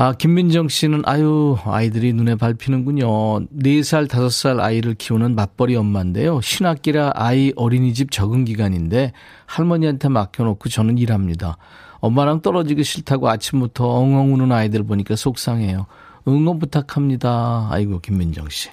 [0.00, 3.48] 아, 김민정 씨는, 아유, 아이들이 눈에 밟히는군요.
[3.48, 6.40] 4살, 5살 아이를 키우는 맞벌이 엄마인데요.
[6.40, 9.12] 신학기라 아이 어린이집 적응 기간인데
[9.46, 11.56] 할머니한테 맡겨놓고 저는 일합니다.
[12.00, 15.86] 엄마랑 떨어지기 싫다고 아침부터 엉엉 우는 아이들 보니까 속상해요.
[16.26, 17.68] 응원 부탁합니다.
[17.70, 18.68] 아이고, 김민정 씨.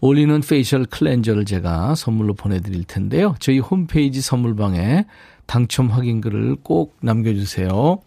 [0.00, 3.34] all-in-one facial cleanser를 제가 선물로 보내드릴 텐데요.
[3.38, 5.04] 저희 홈페이지 선물방에
[5.46, 7.98] 당첨 확인글을 꼭 남겨주세요.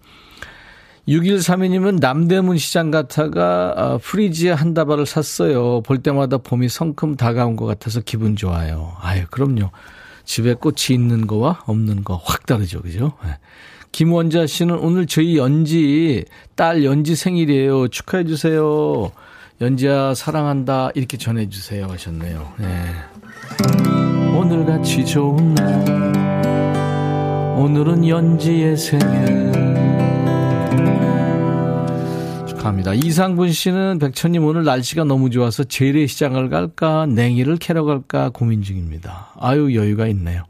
[1.07, 5.81] 6132님은 남대문 시장 갔다가 어, 프리지어 한 다발을 샀어요.
[5.81, 8.95] 볼 때마다 봄이 성큼 다가온 것 같아서 기분 좋아요.
[9.01, 9.69] 아유, 그럼요.
[10.23, 12.81] 집에 꽃이 있는 거와 없는 거 확 다르죠.
[12.81, 13.11] 그죠?
[13.93, 13.93] 네.
[13.93, 16.25] 김원자 씨는 오늘 저희 연지,
[16.55, 17.89] 딸 연지 생일이에요.
[17.89, 19.11] 축하해주세요.
[19.61, 20.89] 연지야, 사랑한다.
[20.95, 21.85] 이렇게 전해주세요.
[21.85, 22.53] 하셨네요.
[22.57, 22.67] 네.
[24.35, 26.15] 오늘같이 좋은 날.
[27.55, 29.51] 오늘은 연지의 생일.
[32.47, 32.95] 축하합니다.
[32.95, 39.27] 이상분 씨는 백천님 오늘 날씨가 너무 좋아서 재래시장을 갈까, 냉이를 캐러 갈까 고민 중입니다.
[39.39, 40.45] 아유, 여유가 있네요.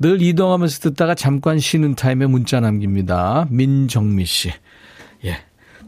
[0.00, 3.46] 늘 이동하면서 듣다가 잠깐 쉬는 타임에 문자 남깁니다.
[3.50, 4.50] 민정미 씨.
[5.24, 5.36] 예.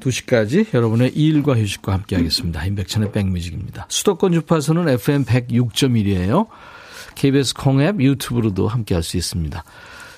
[0.00, 2.62] 2시까지 여러분의 일과 휴식과 함께 하겠습니다.
[2.64, 3.86] 임백천의 백뮤직입니다.
[3.88, 6.46] 수도권 주파수는 FM 106.1이에요.
[7.14, 9.64] KBS 콩앱 유튜브로도 함께 할 수 있습니다.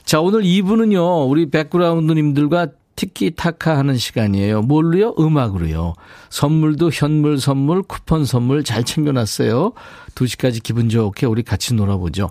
[0.05, 4.63] 자, 오늘 2부는요, 우리 백그라운드님들과 티키타카 하는 시간이에요.
[4.63, 5.15] 뭘로요?
[5.19, 5.95] 음악으로요.
[6.31, 9.73] 선물도 현물 선물, 쿠폰 선물 잘 챙겨놨어요.
[10.15, 12.31] 2시까지 기분 좋게 우리 같이 놀아보죠.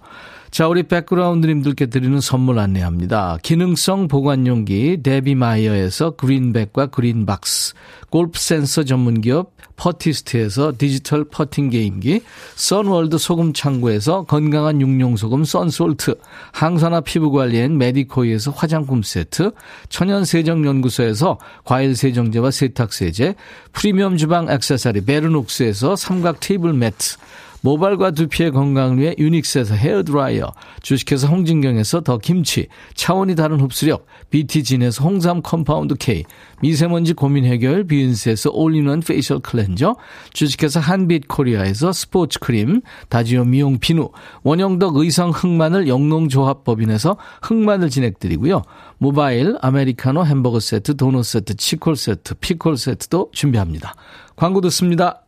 [0.53, 3.39] 자, 우리 백그라운드님들께 드리는 선물 안내합니다.
[3.41, 7.73] 기능성 보관용기 데비마이어에서 그린백과 그린박스,
[8.11, 12.21] 골프 센서 전문기업 퍼티스트에서 디지털 퍼팅 게임기,
[12.53, 16.19] 선월드 소금 창고에서 건강한 용융소금 썬솔트,
[16.51, 19.53] 항산화 피부관리엔 메디코이에서 화장품 세트,
[19.89, 23.33] 천연세정연구소에서 과일세정제와 세탁세제,
[23.71, 27.17] 프리미엄 주방 액세서리 베르녹스에서 삼각 테이블 매트,
[27.63, 35.41] 모발과 두피의 건강을 위해 유닉스에서 헤어드라이어, 주식회사 홍진경에서 더 김치, 차원이 다른 흡수력, BT진에서 홍삼
[35.41, 36.25] compound K,
[36.61, 39.95] 미세먼지 고민 해결 뷰인스에서 all-in-one facial cleanser,
[40.33, 44.09] 주식회사 한빛 코리아에서 스포츠 크림, 다지오 미용 비누,
[44.43, 48.61] 원형덕 의성 흑마늘 영농조합법인에서 흑마늘 진액 드리고요.
[48.97, 53.95] 모바일, 아메리카노 햄버거 세트, 도넛 세트, 치콜 세트, 피콜 세트도 준비합니다.
[54.35, 55.22] 광고 듣습니다.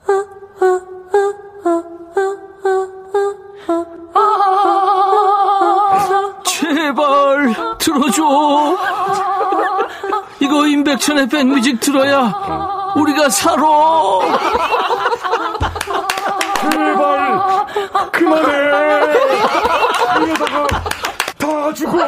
[10.95, 13.62] 이거 임백천의 백뮤직 들어야 우리가 살아.
[16.62, 17.65] 제발
[18.12, 18.53] 그만해.
[20.23, 20.67] 이러다가
[21.38, 22.08] 다 죽어.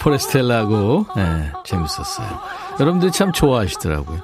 [0.00, 2.26] 포레스텔라고 네, 재밌었어요.
[2.80, 4.18] 여러분들이 참 좋아하시더라고요.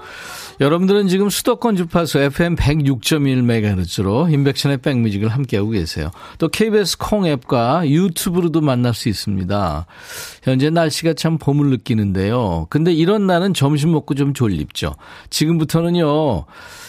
[0.60, 6.10] 여러분들은 지금 수도권 주파수 FM 106.1MHz로 인백션의 백뮤직을 함께하고 계세요.
[6.36, 9.86] 또 KBS 콩 앱과 유튜브로도 만날 수 있습니다.
[10.42, 12.66] 현재 날씨가 참 봄을 느끼는데요.
[12.68, 14.96] 근데 이런 날은 점심 먹고 좀 졸립죠.
[15.30, 16.44] 지금부터는요.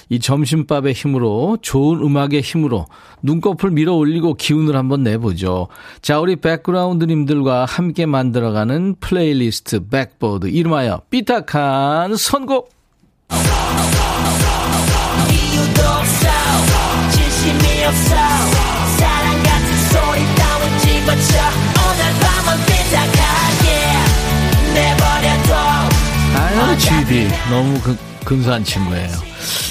[0.09, 2.87] 이 점심밥의 힘으로 좋은 음악의 힘으로
[3.23, 5.69] 눈꺼풀 밀어 올리고 기운을 한번 내보죠.
[6.01, 12.80] 자, 우리 백그라운드님들과 함께 만들어가는 플레이리스트 백보드 이름하여 삐딱한 선곡.
[15.31, 16.27] 이유도 없어
[17.11, 18.15] 진심이 없어
[18.97, 21.31] 사랑 같은 소리 따윈 집어쳐
[21.77, 23.65] 오늘 밤은 삐딱하게
[24.73, 25.49] 내버려둬
[26.35, 27.27] 아유, GD.
[27.49, 29.09] 너무 그, 근사한 친구예요.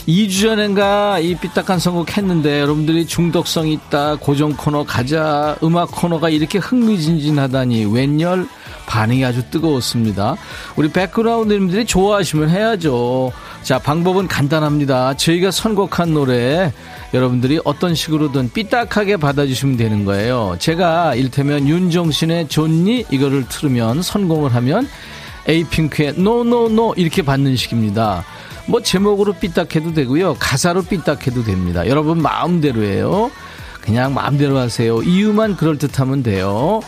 [0.07, 6.59] 2주 전인가 이 삐딱한 선곡 했는데 여러분들이 중독성 있다, 고정 코너 가자, 음악 코너가 이렇게
[6.59, 8.47] 흥미진진하다니 웬열
[8.90, 10.37] 반응이 아주 뜨거웠습니다.
[10.74, 13.31] 우리 백그라운드님들이 좋아하시면 해야죠.
[13.62, 15.14] 자, 방법은 간단합니다.
[15.14, 16.72] 저희가 선곡한 노래
[17.14, 20.57] 여러분들이 어떤 식으로든 삐딱하게 받아주시면 되는 거예요.
[20.59, 24.88] 제가 일테면 윤종신의 좋니 이거를 틀으면 선곡을 하면
[25.46, 28.24] 에이핑크의 노노노 이렇게 받는 식입니다.
[28.66, 30.35] 뭐 제목으로 삐딱해도 되고요.
[30.40, 31.87] 가사로 삐딱해도 됩니다.
[31.87, 33.31] 여러분 마음대로예요.
[33.81, 35.00] 그냥 마음대로 하세요.
[35.00, 36.81] 이유만 그럴듯하면 돼요.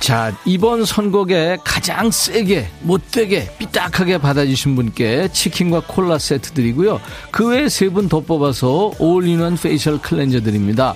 [0.00, 7.00] 자, 이번 선곡에 가장 세게, 못되게, 삐딱하게 받아주신 분께 치킨과 콜라 세트 드리고요.
[7.30, 10.94] 그 외에 세 분 더 뽑아서 all-in-one facial cleanser 드립니다.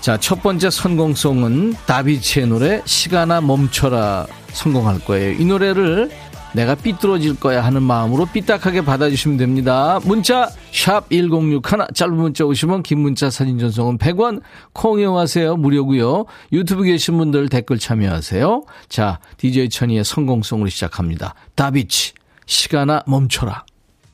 [0.00, 5.32] 자, 첫 번째 선곡송은 다비치의 노래 시간아 멈춰라 선곡할 거예요.
[5.32, 6.10] 이 노래를
[6.54, 10.00] 내가 삐뚤어질 거야 하는 마음으로 삐딱하게 받아주시면 됩니다.
[10.04, 11.60] 문자 sharp 1061,
[11.94, 14.40] 짧은 문자 50원 긴 문자 사진 전송은 100원,
[14.72, 15.56] 콩 이용하세요.
[15.56, 16.26] 무료고요.
[16.52, 18.64] 유튜브 계신 분들 댓글 참여하세요.
[18.88, 21.34] 자, DJ 천이의 선곡송으로 시작합니다.
[21.54, 22.14] 다비치,
[22.46, 23.64] 시간아 멈춰라.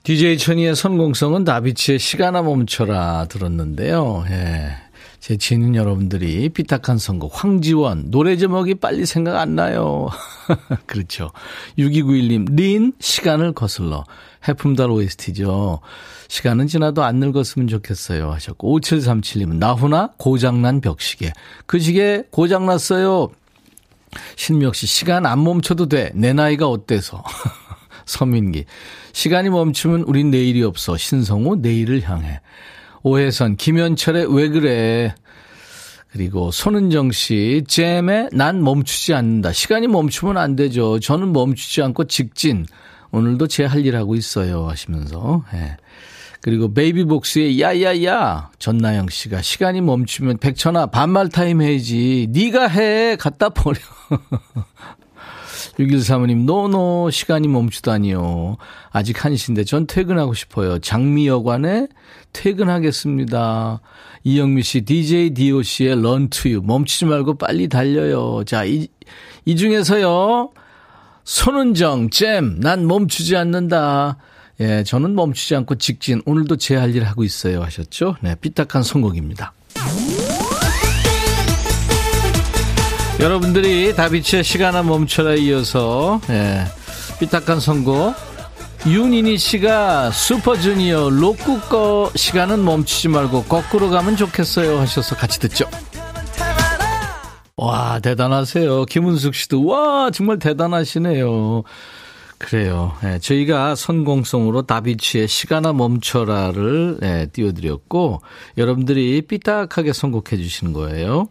[0.02, 4.24] DJ 천이의 성공성은 다비치의 시간아 멈춰라 들었는데요.
[4.28, 4.76] 예.
[5.24, 10.10] 제 지인 여러분들이 삐딱한 선곡, 황지원, 노래 제목이 빨리 생각 안 나요.
[10.84, 11.30] 그렇죠.
[11.78, 14.04] 6291님, 린, 시간을 거슬러.
[14.46, 15.80] 해품달 OST죠.
[16.28, 18.32] 시간은 지나도 안 늙었으면 좋겠어요.
[18.32, 21.32] 하셨고, 5737님은, 나훈아, 고장난 벽시계.
[21.64, 23.30] 그 시계 고장났어요.
[24.36, 26.10] 신미혁 씨, 시간 안 멈춰도 돼.
[26.14, 27.24] 내 나이가 어때서.
[28.04, 28.66] 서민기.
[29.14, 30.98] 시간이 멈추면 우린 내일이 없어.
[30.98, 32.42] 신성우 내일을 향해.
[33.04, 35.14] 오혜선 김현철의 왜 그래.
[36.10, 39.52] 그리고 손은정 씨, 잼에 난 멈추지 않는다.
[39.52, 40.98] 시간이 멈추면 안 되죠.
[41.00, 42.66] 저는 멈추지 않고 직진.
[43.10, 44.68] 오늘도 제 할 일 하고 있어요.
[44.68, 45.44] 하시면서.
[45.54, 45.76] 예.
[46.40, 52.26] 그리고 베이비복스의 야야야 전나영 씨가 시간이 멈추면 백천아 반말 타임 해야지.
[52.30, 53.78] 네가 해 갖다 버려.
[55.78, 58.56] 6135님, 노노, 시간이 멈추다니요.
[58.90, 60.78] 아직 1시인데 전 퇴근하고 싶어요.
[60.78, 61.88] 장미여관에
[62.32, 63.80] 퇴근하겠습니다.
[64.24, 66.62] 이영미 씨, DJ DOC의 런 투유.
[66.62, 68.42] 멈추지 말고 빨리 달려요.
[68.46, 68.88] 자, 이,
[69.44, 70.50] 이 중에서요.
[71.24, 74.18] 손은정, 잼, 난 멈추지 않는다.
[74.60, 76.22] 예, 저는 멈추지 않고 직진.
[76.26, 77.62] 오늘도 제 할 일 하고 있어요.
[77.62, 78.16] 하셨죠?
[78.20, 79.52] 네, 삐딱한 선곡입니다.
[83.24, 86.66] 여러분들이 다비치의 시간아 멈춰라 이어서, 예,
[87.18, 88.14] 삐딱한 선곡.
[88.86, 95.64] 윤인희 씨가 슈퍼주니어 로쿠 거 시간은 멈추지 말고 거꾸로 가면 좋겠어요 하셔서 같이 듣죠.
[97.56, 98.84] 와, 대단하세요.
[98.84, 101.62] 김은숙 씨도, 와, 정말 대단하시네요.
[102.44, 102.92] 그래요.
[103.02, 108.20] 네, 저희가 선공성으로 다비치의 시간아 멈춰라를 네, 띄워드렸고,
[108.58, 111.28] 여러분들이 삐딱하게 선곡해 주시는 거예요.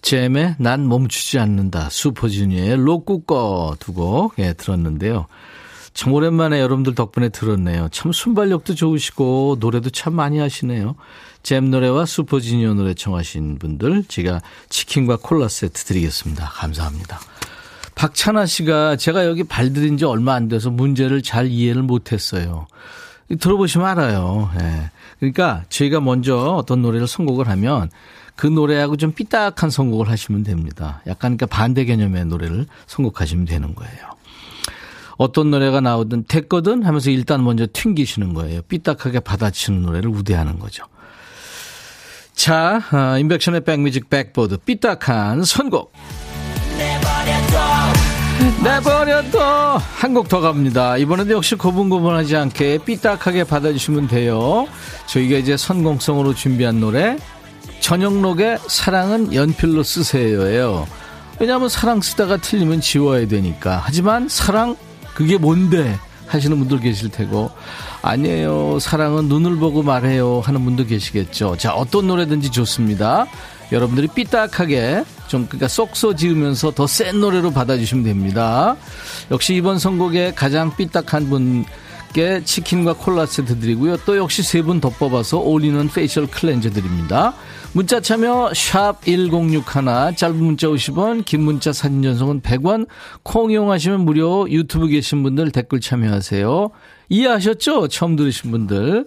[0.00, 1.90] 잼의 난 멈추지 않는다.
[1.90, 5.26] 슈퍼주니어의 로꾸꺼 두곡 예, 들었는데요.
[5.92, 7.88] 참 오랜만에 여러분들 덕분에 들었네요.
[7.92, 10.96] 참 순발력도 좋으시고, 노래도 참 많이 하시네요.
[11.42, 16.46] 잼 노래와 슈퍼주니어 노래 청하신 분들, 제가 치킨과 콜라 세트 드리겠습니다.
[16.46, 17.20] 감사합니다.
[17.94, 22.66] 박찬아 씨가 제가 여기 발들인 지 얼마 안 돼서 문제를 잘 이해를 못했어요.
[23.38, 24.50] 들어보시면 알아요.
[24.60, 24.90] 예.
[25.18, 27.90] 그러니까 저희가 먼저 어떤 노래를 선곡을 하면
[28.36, 31.00] 그 노래하고 좀 삐딱한 선곡을 하시면 됩니다.
[31.06, 34.14] 약간 그러니까 반대 개념의 노래를 선곡하시면 되는 거예요.
[35.16, 38.62] 어떤 노래가 나오든 됐거든 하면서 일단 먼저 튕기시는 거예요.
[38.62, 40.84] 삐딱하게 받아치는 노래를 우대하는 거죠.
[42.34, 45.92] 자, 어, 인백션의 백뮤직 백보드 삐딱한 선곡.
[46.76, 47.73] 내버려둬
[49.96, 50.96] 한 곡 더 갑니다.
[50.98, 54.66] 이번에도 역시 고분고분하지 않게 삐딱하게 받아주시면 돼요.
[55.06, 57.16] 저희가 이제 선공성으로 준비한 노래
[57.80, 60.86] 전영록의 사랑은 연필로 쓰세요예요.
[61.40, 63.80] 왜냐하면 사랑 쓰다가 틀리면 지워야 되니까.
[63.82, 64.76] 하지만 사랑
[65.14, 67.50] 그게 뭔데 하시는 분들 계실 테고
[68.02, 68.78] 아니에요.
[68.78, 71.56] 사랑은 눈을 보고 말해요 하는 분도 계시겠죠.
[71.56, 73.26] 자 어떤 노래든지 좋습니다.
[73.72, 78.76] 여러분들이 삐딱하게 좀 그러니까 쏙쏘 지으면서 더 센 노래로 받아주시면 됩니다.
[79.30, 83.96] 역시 이번 선곡에 가장 삐딱한 분께 치킨과 콜라 세트 드리고요.
[84.04, 87.34] 또 역시 세 분 더 뽑아서 올리는 facial cleanser 드립니다.
[87.72, 92.86] 문자 참여 샵 1061, 짧은 문자 50원, 긴 문자 사진 전송은 100원,
[93.24, 96.70] 콩 이용하시면 무료, 유튜브 계신 분들 댓글 참여하세요.
[97.08, 97.88] 이해하셨죠?
[97.88, 99.06] 처음 들으신 분들.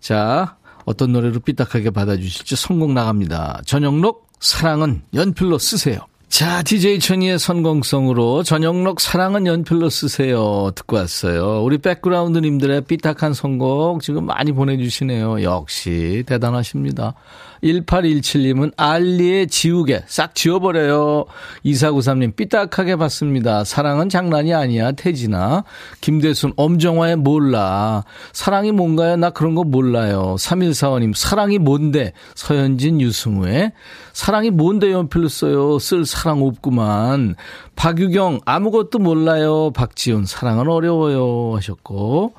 [0.00, 3.60] 자, 어떤 노래로 삐딱하게 받아주실지 선곡 나갑니다.
[3.66, 6.06] 전영록 사랑은 연필로 쓰세요.
[6.28, 10.70] 자, DJ 천이의 선곡송으로 전영록 사랑은 연필로 쓰세요.
[10.74, 11.62] 듣고 왔어요.
[11.64, 15.42] 우리 백그라운드님들의 삐딱한 선곡 지금 많이 보내주시네요.
[15.42, 17.14] 역시 대단하십니다.
[17.62, 21.24] 1817님은 알리의 지우개 싹 지워버려요.
[21.64, 23.64] 2493님 삐딱하게 봤습니다.
[23.64, 25.64] 사랑은 장난이 아니야 태진아.
[26.00, 28.04] 김대순 엄정화의 몰라.
[28.32, 29.16] 사랑이 뭔가요?
[29.16, 30.36] 나 그런 거 몰라요.
[30.38, 32.12] 3145님 사랑이 뭔데?
[32.34, 33.72] 서현진 유승우의
[34.12, 35.78] 사랑이 뭔데 연필로 써요.
[35.78, 37.36] 쓸 사랑 없구만.
[37.76, 39.70] 박유경 아무것도 몰라요.
[39.70, 41.54] 박지훈 사랑은 어려워요.
[41.56, 42.34] 하셨고.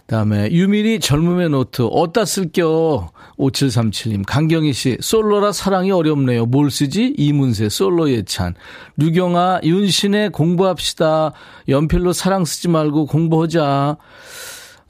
[0.00, 3.12] 그다음에 유미리 젊음의 노트 어디다 쓸겨?
[3.38, 6.46] 5737님 강경희 씨 솔로라 사랑이 어렵네요.
[6.46, 7.14] 뭘 쓰지?
[7.16, 8.54] 이문세 솔로 예찬.
[8.96, 11.32] 류경아 윤시내 공부합시다.
[11.68, 13.98] 연필로 사랑 쓰지 말고 공부하자.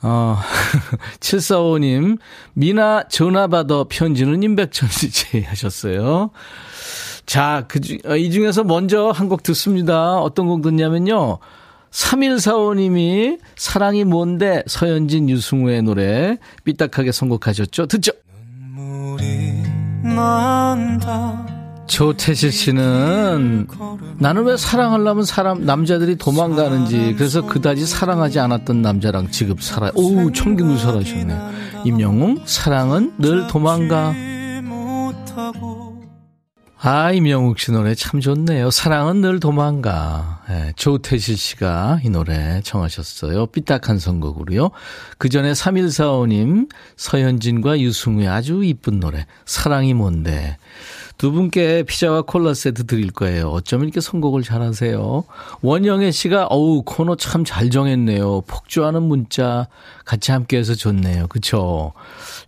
[0.02, 0.38] 어,
[1.20, 2.16] 745님,
[2.54, 6.30] 미나 전화 받아 편지는 임백천 씨 하셨어요.
[7.30, 10.16] 자, 그, 어, 이 중에서 먼저 한 곡 듣습니다.
[10.18, 11.38] 어떤 곡 듣냐면요.
[11.92, 17.86] 3145님이 사랑이 뭔데 서현진 유승우의 노래 삐딱하게 선곡하셨죠.
[17.86, 18.10] 듣죠.
[21.86, 23.68] 조태실 씨는
[24.18, 29.92] 나는 왜 사랑하려면 사람 남자들이 도망가는지 그래서 그다지 사랑하지 않았던 남자랑 지금 살아.
[29.94, 31.38] 오 청기누설하셨네.
[31.84, 34.14] 임영웅 사랑은 늘 도망가.
[36.82, 38.70] 아, 이명욱 씨 노래 참 좋네요.
[38.70, 40.40] 사랑은 늘 도망가.
[40.48, 43.48] 네, 조태실 씨가 이 노래 청하셨어요.
[43.48, 44.70] 삐딱한 선곡으로요.
[45.18, 49.26] 그 전에 3145님, 서현진과 유승우의 아주 이쁜 노래.
[49.44, 50.56] 사랑이 뭔데.
[51.20, 53.50] 두 분께 피자와 콜라 세트 드릴 거예요.
[53.50, 55.24] 어쩜 이렇게 선곡을 잘하세요?
[55.60, 58.40] 원영애 씨가 어우 코너 참 잘 정했네요.
[58.46, 59.68] 폭주하는 문자
[60.06, 61.26] 같이 함께해서 좋네요.
[61.26, 61.92] 그쵸?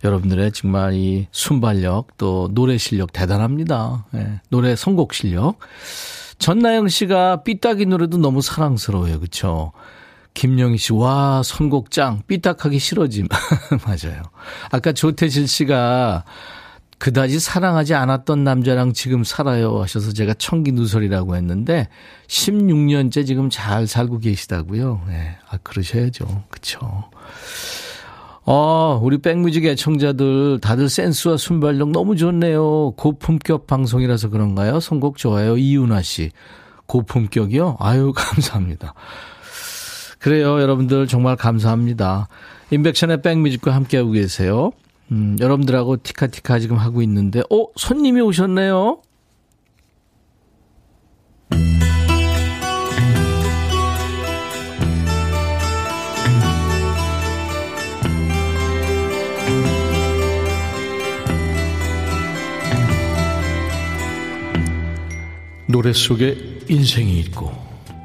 [0.03, 4.05] 여러분들의 정말 이 순발력 또 노래 실력 대단합니다.
[4.09, 5.59] 네, 노래 선곡 실력.
[6.39, 9.19] 전나영 씨가 삐딱이 노래도 너무 사랑스러워요.
[9.19, 9.71] 그쵸?
[10.33, 12.23] 김영희 씨, 와, 선곡 짱.
[12.25, 13.27] 삐딱하기 싫어짐.
[13.85, 14.23] 맞아요.
[14.71, 16.23] 아까 조태실 씨가
[17.03, 21.89] 그다지 사랑하지 않았던 남자랑 지금 살아요 하셔서 제가 청기 누설이라고 했는데
[22.27, 25.01] 16년째 지금 잘 살고 계시다고요.
[25.09, 25.35] 네.
[25.49, 26.45] 아 그러셔야죠.
[26.49, 26.79] 그렇죠.
[28.45, 32.91] 어, 우리 백뮤직 애청자들 다들 센스와 순발력 너무 좋네요.
[32.91, 34.79] 고품격 방송이라서 그런가요?
[34.79, 35.57] 선곡 좋아요.
[35.57, 36.31] 이윤아 씨.
[36.85, 37.79] 고품격이요?
[37.81, 38.93] 아유, 감사합니다.
[40.19, 40.61] 그래요.
[40.61, 42.29] 여러분들 정말 감사합니다.
[42.71, 44.71] 인백션의 백뮤직과 함께하고 계세요.
[45.11, 49.01] 음, 여러분들하고 티카티카 지금 하고 있는데, 어, 손님이 오셨네요?
[65.67, 66.37] 노래 속에
[66.69, 67.51] 인생이 있고,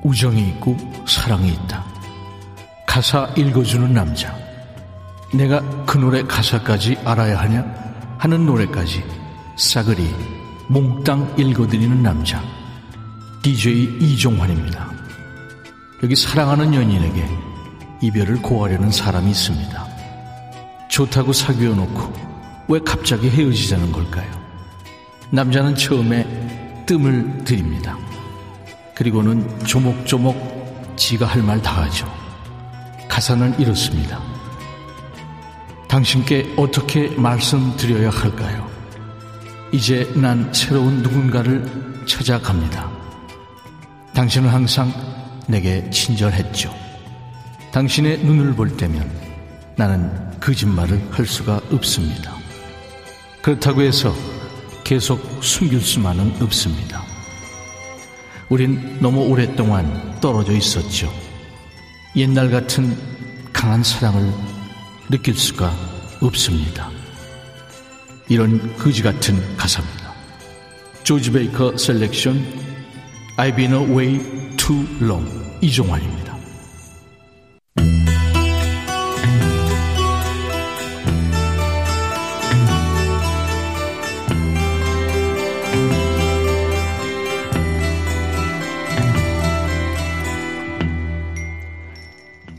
[0.03, 0.77] 우정이 있고,
[1.07, 1.85] 사랑이 있다.
[2.87, 4.48] 가사 읽어주는 남자.
[5.33, 7.65] 내가 그 노래 가사까지 알아야 하냐
[8.19, 9.05] 하는 노래까지
[9.57, 10.15] 싸그리
[10.69, 12.43] 몽땅 읽어드리는 남자
[13.43, 14.91] DJ 이종환입니다.
[16.03, 17.29] 여기 사랑하는 연인에게
[18.01, 19.87] 이별을 고하려는 사람이 있습니다.
[20.89, 22.13] 좋다고 사귀어 놓고
[22.69, 24.31] 왜 갑자기 헤어지자는 걸까요?
[25.31, 27.97] 남자는 처음에 뜸을 들입니다.
[28.95, 32.07] 그리고는 조목조목 지가 할 말 다 하죠.
[33.09, 34.21] 가사는 이렇습니다.
[35.89, 38.69] 당신께 어떻게 말씀드려야 할까요?
[39.73, 42.91] 이제 난 새로운 누군가를 찾아갑니다.
[44.15, 44.93] 당신은 항상
[45.47, 46.75] 내게 친절했죠.
[47.73, 49.11] 당신의 눈을 볼 때면
[49.77, 52.35] 나는 거짓말을 할 수가 없습니다.
[53.41, 54.15] 그렇다고 해서
[54.85, 57.03] 계속 숨길 수만은 없습니다.
[58.51, 61.11] 우린 너무 오랫동안 떨어져 있었죠.
[62.17, 62.97] 옛날 같은
[63.53, 64.58] 강한 사랑을
[65.11, 65.73] 느낄 수가
[66.21, 66.91] 없습니다.
[68.29, 70.15] 이런 거지 같은 가사입니다.
[71.03, 72.45] 조지 베이커 셀렉션
[73.39, 74.19] I've been away
[74.57, 75.27] too long
[75.63, 76.37] 이종환입니다.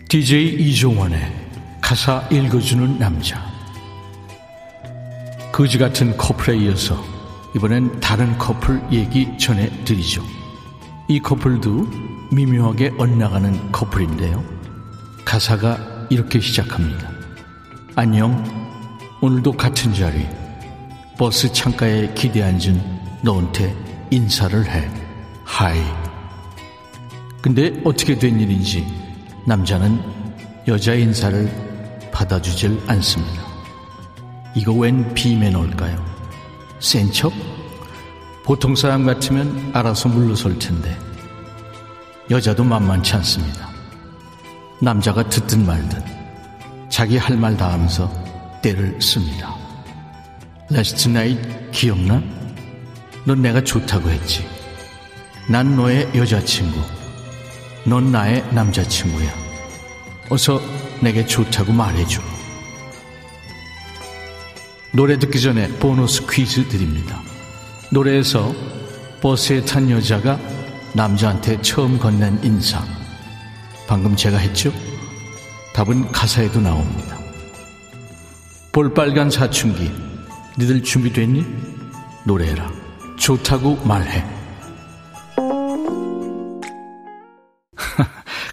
[0.08, 1.39] DJ 이종환의
[1.90, 3.44] 가사 읽어주는 남자.
[5.52, 7.04] 거지 같은 커플에 이어서
[7.56, 10.24] 이번엔 다른 커플 얘기 전해드리죠.
[11.08, 11.88] 이 커플도
[12.32, 14.44] 미묘하게 엇나가는 커플인데요.
[15.26, 17.10] 가사가 이렇게 시작합니다.
[17.96, 18.46] 안녕.
[19.20, 20.28] 오늘도 같은 자리.
[21.18, 22.80] 버스 창가에 기대 앉은
[23.24, 23.76] 너한테
[24.12, 24.88] 인사를 해.
[25.44, 25.82] Hi.
[27.42, 28.86] 근데 어떻게 된 일인지
[29.48, 30.00] 남자는
[30.68, 31.69] 여자 인사를
[32.20, 33.42] 받아주질 않습니다.
[34.54, 36.06] 이거 웬 비매너일까요?
[36.82, 37.32] 센 척?
[38.44, 40.98] 보통 사람 같으면 알아서 물러설 텐데
[42.30, 43.70] 여자도 만만치 않습니다.
[44.82, 46.04] 남자가 듣든 말든
[46.90, 48.12] 자기 할 말 다 하면서
[48.62, 49.56] 떼를 씁니다.
[50.70, 51.40] Last night
[51.72, 52.22] 기억나?
[53.24, 54.46] 넌 내가 좋다고 했지.
[55.48, 56.80] 난 너의 여자친구.
[57.86, 59.32] 넌 나의 남자친구야.
[60.30, 60.60] 어서
[61.02, 62.22] 내게 좋다고 말해줘.
[64.92, 67.22] 노래 듣기 전에 보너스 퀴즈 드립니다.
[67.92, 68.54] 노래에서
[69.22, 70.40] 버스에 탄 여자가
[70.94, 72.84] 남자한테 처음 건넨 인사.
[73.88, 74.72] 방금 제가 했죠?
[75.74, 77.18] 답은 가사에도 나옵니다.
[78.72, 79.92] 볼빨간 사춘기.
[80.58, 81.46] 니들 준비됐니?
[82.26, 82.72] 노래해라.
[83.18, 84.39] 좋다고 말해.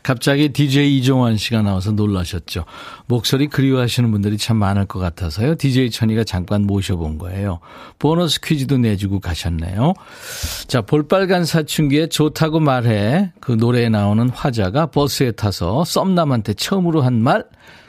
[0.06, 2.64] 갑자기 DJ 이종환 씨가 나와서 놀라셨죠.
[3.06, 5.56] 목소리 그리워하시는 분들이 참 많을 것 같아서요.
[5.56, 7.58] DJ 천이가 잠깐 모셔본 거예요.
[7.98, 9.94] 보너스 퀴즈도 내주고 가셨네요.
[10.68, 13.32] 자, 볼빨간 사춘기에 좋다고 말해.
[13.40, 17.44] 그 노래에 나오는 화자가 버스에 타서 썸남한테 처음으로 한 말,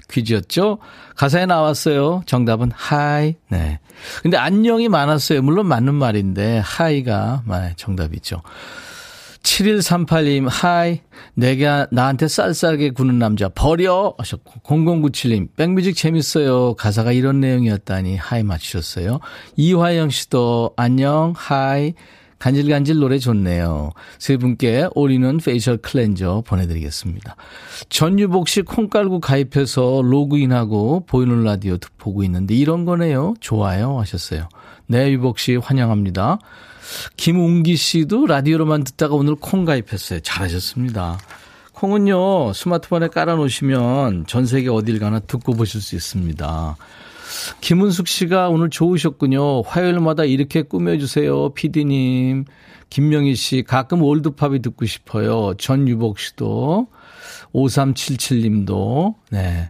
[0.10, 0.80] 퀴즈였죠?
[1.16, 2.24] 가사에 나왔어요.
[2.26, 3.36] 정답은 하이.
[3.50, 3.80] 네.
[4.24, 5.44] 근데 안녕이 많았어요.
[5.44, 7.44] 물론 맞는 말인데 하이가
[7.76, 8.42] 정답이죠.
[9.48, 11.00] 7138님, Hi.
[11.34, 14.14] 내가 나한테 쌀쌀하게 구는 남자, 버려!
[14.18, 16.74] 하셨고, 0097님, back music 재밌어요.
[16.76, 19.20] 가사가 이런 내용이었다니, Hi 맞추셨어요.
[19.56, 21.94] 이화영 씨도, 안녕, Hi.
[22.40, 23.94] 간질간질 노래 좋네요.
[24.20, 27.36] 세 분께 올리는 facial cleanser 보내드리겠습니다.
[27.90, 33.34] 전유복 씨 콩 깔고 가입해서 로그인하고 보이는 라디오 보고 있는데 이런 거네요.
[33.40, 34.50] 좋아요 하셨어요.
[34.86, 36.38] 네, 유복 씨 환영합니다.
[37.18, 40.20] 김웅기 씨도 라디오로만 듣다가 오늘 콩 가입했어요.
[40.22, 41.18] 잘하셨습니다.
[41.74, 46.76] 콩은요, 스마트폰에 깔아놓으시면 전 세계 어딜 가나 듣고 보실 수 있습니다.
[47.62, 49.62] 김은숙 씨가 오늘 좋으셨군요.
[49.62, 51.50] 화요일마다 이렇게 꾸며주세요.
[51.54, 52.46] 피디님.
[52.90, 55.54] 김명희 씨, 가끔 올드팝이 듣고 싶어요.
[55.58, 56.88] 전유복 씨도.
[57.54, 59.16] 5377님도.
[59.30, 59.70] 네.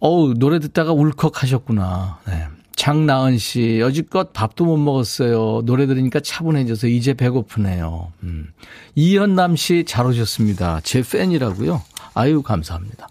[0.00, 2.20] 어우, 노래 듣다가 울컥 하셨구나.
[2.26, 2.46] 네.
[2.76, 5.62] 장나은 씨, 여지껏 밥도 못 먹었어요.
[5.64, 8.12] 노래 들으니까 차분해져서 이제 배고프네요.
[8.22, 8.52] 음.
[8.94, 10.80] 이현남 씨, 잘 오셨습니다.
[10.84, 11.82] 제 팬이라고요.
[12.14, 13.08] 아유, 감사합니다.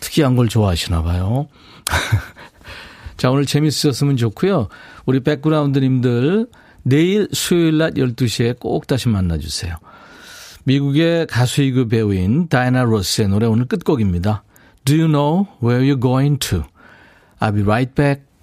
[0.00, 1.46] 특이한 걸 좋아하시나 봐요.
[3.18, 4.68] 자, 오늘 재밌으셨으면 좋고요.
[5.04, 6.46] 우리 백그라운드님들
[6.82, 9.74] 내일 수요일 낮 12시에 꼭 다시 만나주세요.
[10.64, 14.42] 미국의 가수이그 배우인 다이나 로스의 노래 오늘 끝곡입니다.
[14.84, 16.64] Do you know where you're going to?
[17.40, 18.26] I'll be right back.